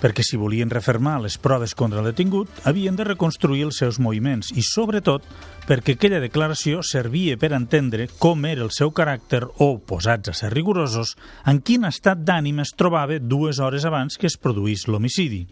Perquè 0.00 0.24
si 0.24 0.38
volien 0.40 0.70
refermar 0.72 1.18
les 1.20 1.36
proves 1.36 1.74
contra 1.76 2.00
el 2.00 2.08
detingut, 2.08 2.48
havien 2.64 2.96
de 2.96 3.04
reconstruir 3.04 3.66
els 3.66 3.80
seus 3.80 3.98
moviments 4.00 4.52
i, 4.52 4.64
sobretot, 4.64 5.24
perquè 5.68 5.96
aquella 5.96 6.22
declaració 6.22 6.84
servia 6.84 7.36
per 7.40 7.52
entendre 7.56 8.08
com 8.20 8.44
era 8.48 8.64
el 8.64 8.72
seu 8.76 8.92
caràcter 8.96 9.42
o, 9.58 9.74
posats 9.80 10.32
a 10.32 10.36
ser 10.36 10.52
rigorosos, 10.54 11.16
en 11.44 11.60
quin 11.60 11.88
estat 11.88 12.24
d'ànim 12.24 12.60
es 12.64 12.72
trobava 12.76 13.20
dues 13.20 13.60
hores 13.60 13.84
abans 13.88 14.16
que 14.16 14.28
es 14.28 14.38
produís 14.40 14.86
l'homicidi. 14.88 15.46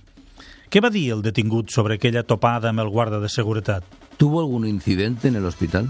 Què 0.69 0.83
va 0.85 0.91
dir 0.93 1.07
el 1.15 1.23
detingut 1.25 1.71
sobre 1.73 1.95
aquella 1.97 2.27
topada 2.29 2.69
amb 2.69 2.83
el 2.83 2.91
guarda 2.93 3.23
de 3.23 3.31
seguretat? 3.33 3.85
¿Tuvo 4.19 4.41
algún 4.41 4.67
incidente 4.69 5.29
en 5.29 5.37
el 5.37 5.47
hospital? 5.47 5.89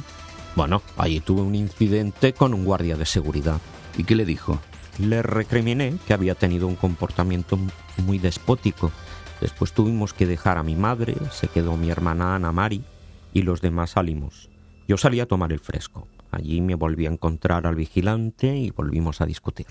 Bueno, 0.54 0.82
allí 0.96 1.18
tuve 1.18 1.42
un 1.42 1.56
incidente 1.56 2.32
con 2.32 2.54
un 2.54 2.64
guardia 2.64 2.96
de 2.96 3.04
seguridad. 3.04 3.60
¿Y 3.96 4.04
qué 4.04 4.14
le 4.14 4.24
dijo? 4.24 4.60
Le 5.00 5.22
recriminé 5.22 5.96
que 6.06 6.14
había 6.14 6.36
tenido 6.36 6.68
un 6.68 6.76
comportamiento 6.76 7.58
muy 8.04 8.20
despótico. 8.20 8.92
Después 9.40 9.72
tuvimos 9.72 10.14
que 10.14 10.26
dejar 10.26 10.58
a 10.58 10.62
mi 10.62 10.76
madre, 10.76 11.16
se 11.32 11.48
quedó 11.48 11.76
mi 11.76 11.90
hermana 11.90 12.36
Ana 12.36 12.52
Mari 12.52 12.84
y 13.34 13.42
los 13.42 13.60
demás 13.60 13.90
salimos. 13.90 14.48
Yo 14.86 14.96
salí 14.96 15.18
a 15.18 15.26
tomar 15.26 15.52
el 15.52 15.58
fresco. 15.58 16.06
Allí 16.30 16.60
me 16.60 16.76
volví 16.76 17.06
a 17.06 17.10
encontrar 17.10 17.66
al 17.66 17.74
vigilante 17.74 18.56
y 18.56 18.70
volvimos 18.70 19.20
a 19.22 19.26
discutir. 19.26 19.66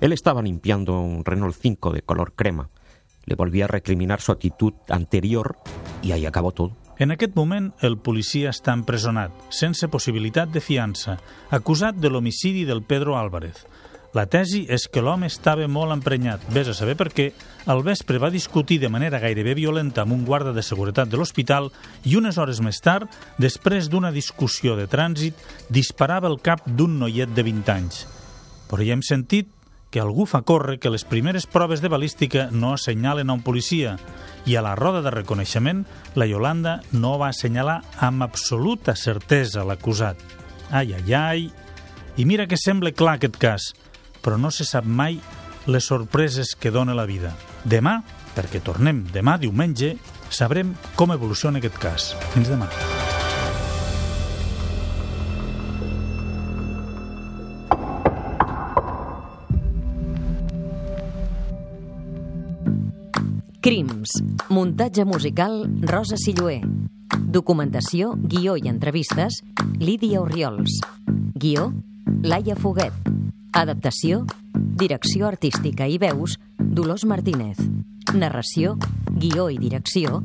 Él 0.00 0.12
estaba 0.12 0.42
limpiando 0.42 1.00
un 1.00 1.24
Renault 1.24 1.56
5 1.60 1.92
de 1.92 2.02
color 2.02 2.34
crema. 2.34 2.70
Le 3.28 3.34
volví 3.34 3.60
a 3.60 3.66
recriminar 3.66 4.22
su 4.22 4.32
actitud 4.32 4.72
anterior 4.88 5.56
y 6.02 6.12
ahí 6.12 6.24
acabó 6.24 6.52
todo. 6.52 6.76
En 6.98 7.12
aquest 7.12 7.36
moment, 7.36 7.74
el 7.84 7.98
policia 8.00 8.50
està 8.50 8.72
empresonat, 8.74 9.34
sense 9.54 9.86
possibilitat 9.92 10.48
de 10.50 10.62
fiança, 10.64 11.18
acusat 11.54 12.00
de 12.00 12.10
l'homicidi 12.10 12.64
del 12.66 12.82
Pedro 12.82 13.18
Álvarez. 13.18 13.60
La 14.16 14.24
tesi 14.26 14.62
és 14.72 14.88
que 14.88 15.02
l'home 15.04 15.28
estava 15.28 15.68
molt 15.68 15.92
emprenyat, 15.92 16.42
vés 16.50 16.70
a 16.72 16.74
saber 16.74 16.96
per 16.96 17.10
què, 17.12 17.28
al 17.68 17.84
vespre 17.84 18.18
va 18.18 18.32
discutir 18.32 18.80
de 18.80 18.88
manera 18.88 19.20
gairebé 19.20 19.52
violenta 19.54 20.02
amb 20.02 20.16
un 20.16 20.24
guarda 20.24 20.54
de 20.56 20.64
seguretat 20.64 21.12
de 21.12 21.20
l'hospital 21.20 21.68
i 22.08 22.16
unes 22.16 22.40
hores 22.40 22.62
més 22.64 22.80
tard, 22.80 23.06
després 23.36 23.92
d'una 23.92 24.10
discussió 24.10 24.74
de 24.74 24.88
trànsit, 24.88 25.36
disparava 25.68 26.32
el 26.32 26.40
cap 26.40 26.64
d'un 26.64 26.96
noiet 26.98 27.36
de 27.36 27.44
20 27.44 27.76
anys. 27.76 28.06
Però 28.72 28.80
ja 28.82 28.96
hem 28.96 29.04
sentit 29.04 29.52
que 29.90 30.00
algú 30.00 30.26
fa 30.28 30.42
córrer 30.42 30.78
que 30.78 30.90
les 30.92 31.04
primeres 31.08 31.46
proves 31.46 31.80
de 31.80 31.88
balística 31.88 32.48
no 32.52 32.74
assenyalen 32.74 33.30
a 33.30 33.36
un 33.38 33.42
policia 33.42 33.96
i 34.46 34.56
a 34.56 34.62
la 34.64 34.74
roda 34.76 35.02
de 35.02 35.12
reconeixement 35.12 35.84
la 36.14 36.28
Yolanda 36.28 36.80
no 36.92 37.16
va 37.18 37.30
assenyalar 37.32 37.80
amb 37.96 38.24
absoluta 38.26 38.96
certesa 38.96 39.64
l'acusat. 39.64 40.20
Ai, 40.70 40.92
ai, 40.94 41.14
ai... 41.14 41.50
I 42.18 42.24
mira 42.26 42.48
que 42.50 42.56
sembla 42.58 42.90
clar 42.90 43.14
aquest 43.14 43.36
cas, 43.38 43.68
però 44.24 44.40
no 44.42 44.50
se 44.50 44.66
sap 44.66 44.84
mai 44.84 45.20
les 45.70 45.86
sorpreses 45.86 46.56
que 46.58 46.72
dona 46.74 46.96
la 46.96 47.06
vida. 47.06 47.30
Demà, 47.62 48.00
perquè 48.34 48.58
tornem 48.64 49.04
demà 49.14 49.36
diumenge, 49.38 49.94
sabrem 50.28 50.74
com 50.98 51.14
evoluciona 51.14 51.62
aquest 51.62 51.78
cas. 51.78 52.10
Fins 52.34 52.50
demà. 52.50 52.66
Crims. 63.68 64.08
Muntatge 64.48 65.04
musical 65.04 65.68
Rosa 65.82 66.16
Silloé. 66.16 66.62
Documentació, 67.28 68.14
guió 68.16 68.54
i 68.56 68.70
entrevistes 68.70 69.42
Lídia 69.76 70.22
Oriols. 70.22 70.78
Guió 71.36 71.66
Laia 72.24 72.56
Foguet. 72.56 72.96
Adaptació 73.52 74.22
Direcció 74.54 75.28
artística 75.28 75.84
i 75.84 75.98
veus 76.00 76.38
Dolors 76.56 77.04
Martínez. 77.04 77.60
Narració, 78.16 78.78
guió 79.20 79.50
i 79.52 79.60
direcció 79.60 80.22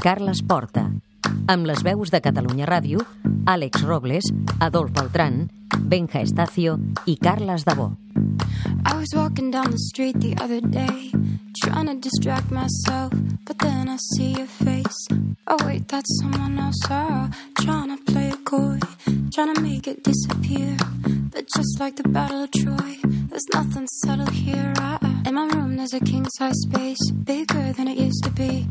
Carles 0.00 0.40
Porta. 0.40 0.86
Amb 1.44 1.68
les 1.68 1.84
veus 1.84 2.08
de 2.08 2.22
Catalunya 2.24 2.64
Ràdio, 2.64 3.04
Àlex 3.44 3.84
Robles, 3.84 4.32
Adolf 4.64 4.96
Altran, 4.96 5.50
Benja 5.76 6.24
Estacio 6.24 6.78
i 7.04 7.18
Carles 7.20 7.68
Dabó. 7.68 7.98
I 8.16 8.96
was 8.96 9.12
walking 9.12 9.50
down 9.50 9.72
the 9.72 9.84
street 9.90 10.16
the 10.24 10.32
other 10.40 10.62
day 10.64 11.12
trying 11.62 11.86
to 11.86 11.94
distract 11.94 12.50
myself, 12.50 13.12
but 13.44 13.58
then 13.58 13.88
I 13.88 13.96
see 14.14 14.32
your 14.32 14.46
face. 14.46 15.08
Oh, 15.46 15.56
wait, 15.66 15.88
that's 15.88 16.20
someone 16.20 16.58
else. 16.58 16.80
Oh, 16.90 17.30
trying 17.60 17.96
to 17.96 18.12
play 18.12 18.30
a 18.30 18.36
coy, 18.36 18.78
trying 19.32 19.54
to 19.54 19.60
make 19.60 19.86
it 19.86 20.02
disappear. 20.04 20.76
But 21.32 21.46
just 21.54 21.80
like 21.80 21.96
the 21.96 22.08
Battle 22.08 22.44
of 22.44 22.50
Troy, 22.50 22.96
there's 23.30 23.46
nothing 23.54 23.86
subtle 24.02 24.30
here. 24.30 24.72
In 25.26 25.34
my 25.34 25.46
room, 25.54 25.76
there's 25.76 25.94
a 25.94 26.00
king 26.00 26.26
size 26.36 26.58
space, 26.62 27.10
bigger 27.10 27.72
than 27.72 27.88
it 27.88 27.98
used 27.98 28.24
to 28.24 28.30
be. 28.30 28.66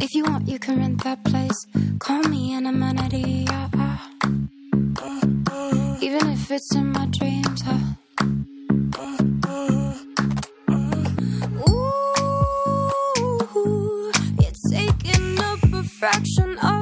If 0.00 0.14
you 0.14 0.24
want, 0.24 0.48
you 0.48 0.58
can 0.58 0.78
rent 0.78 1.04
that 1.04 1.24
place. 1.24 1.66
Call 1.98 2.22
me 2.24 2.54
an 2.54 2.66
amenity. 2.66 3.46
I, 3.48 3.68
I. 3.74 3.98
Even 6.00 6.28
if 6.30 6.50
it's 6.50 6.74
in 6.74 6.92
my 6.92 7.06
dreams, 7.18 7.62
huh? 7.62 7.78
fraction 15.98 16.58
of 16.58 16.75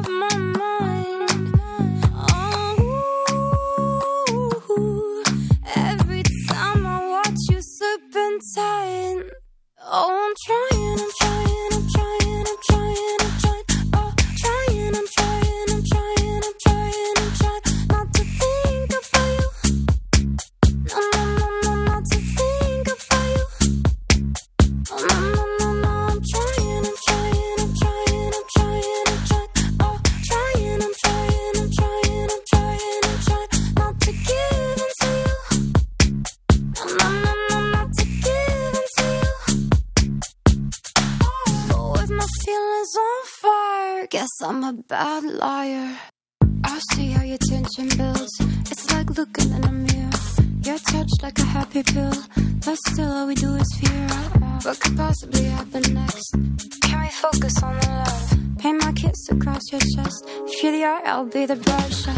precious. 59.85 60.23
If 60.47 60.62
you're 60.62 60.73
the 60.73 60.85
art, 60.85 61.05
I'll 61.05 61.27
be 61.27 61.44
the 61.47 61.57
brush. 61.57 62.07
Ooh, 62.09 62.12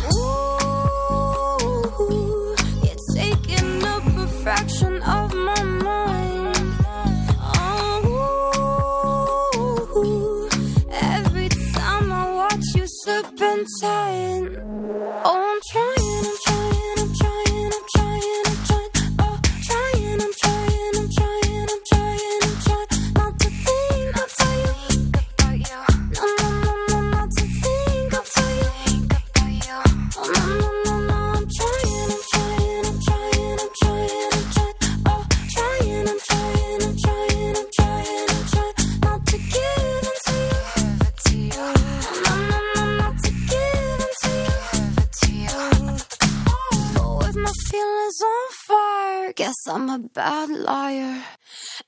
you're 2.85 2.97
taking 3.15 3.85
up 3.85 4.05
a 4.07 4.27
fraction 4.43 5.03
of 5.03 5.33
my 5.35 5.63
mind. 5.63 6.57
Oh, 9.49 10.49
every 10.91 11.49
time 11.49 12.13
I 12.13 12.31
watch 12.33 12.65
you 12.75 12.87
slip 12.87 13.27
and 13.41 13.67
serpentine. 13.79 14.36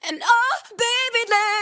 And 0.08 0.22
oh, 0.24 0.56
baby, 0.70 1.30
let 1.30 1.57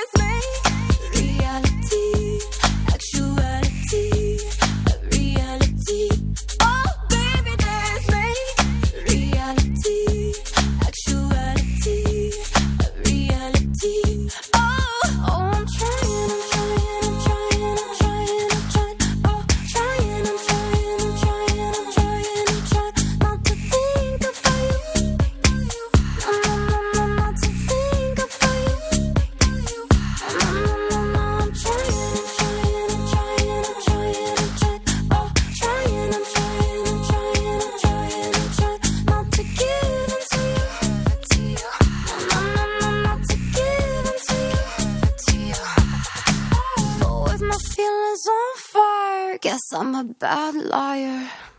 A 49.97 50.05
bad 50.05 50.55
love. 50.57 50.86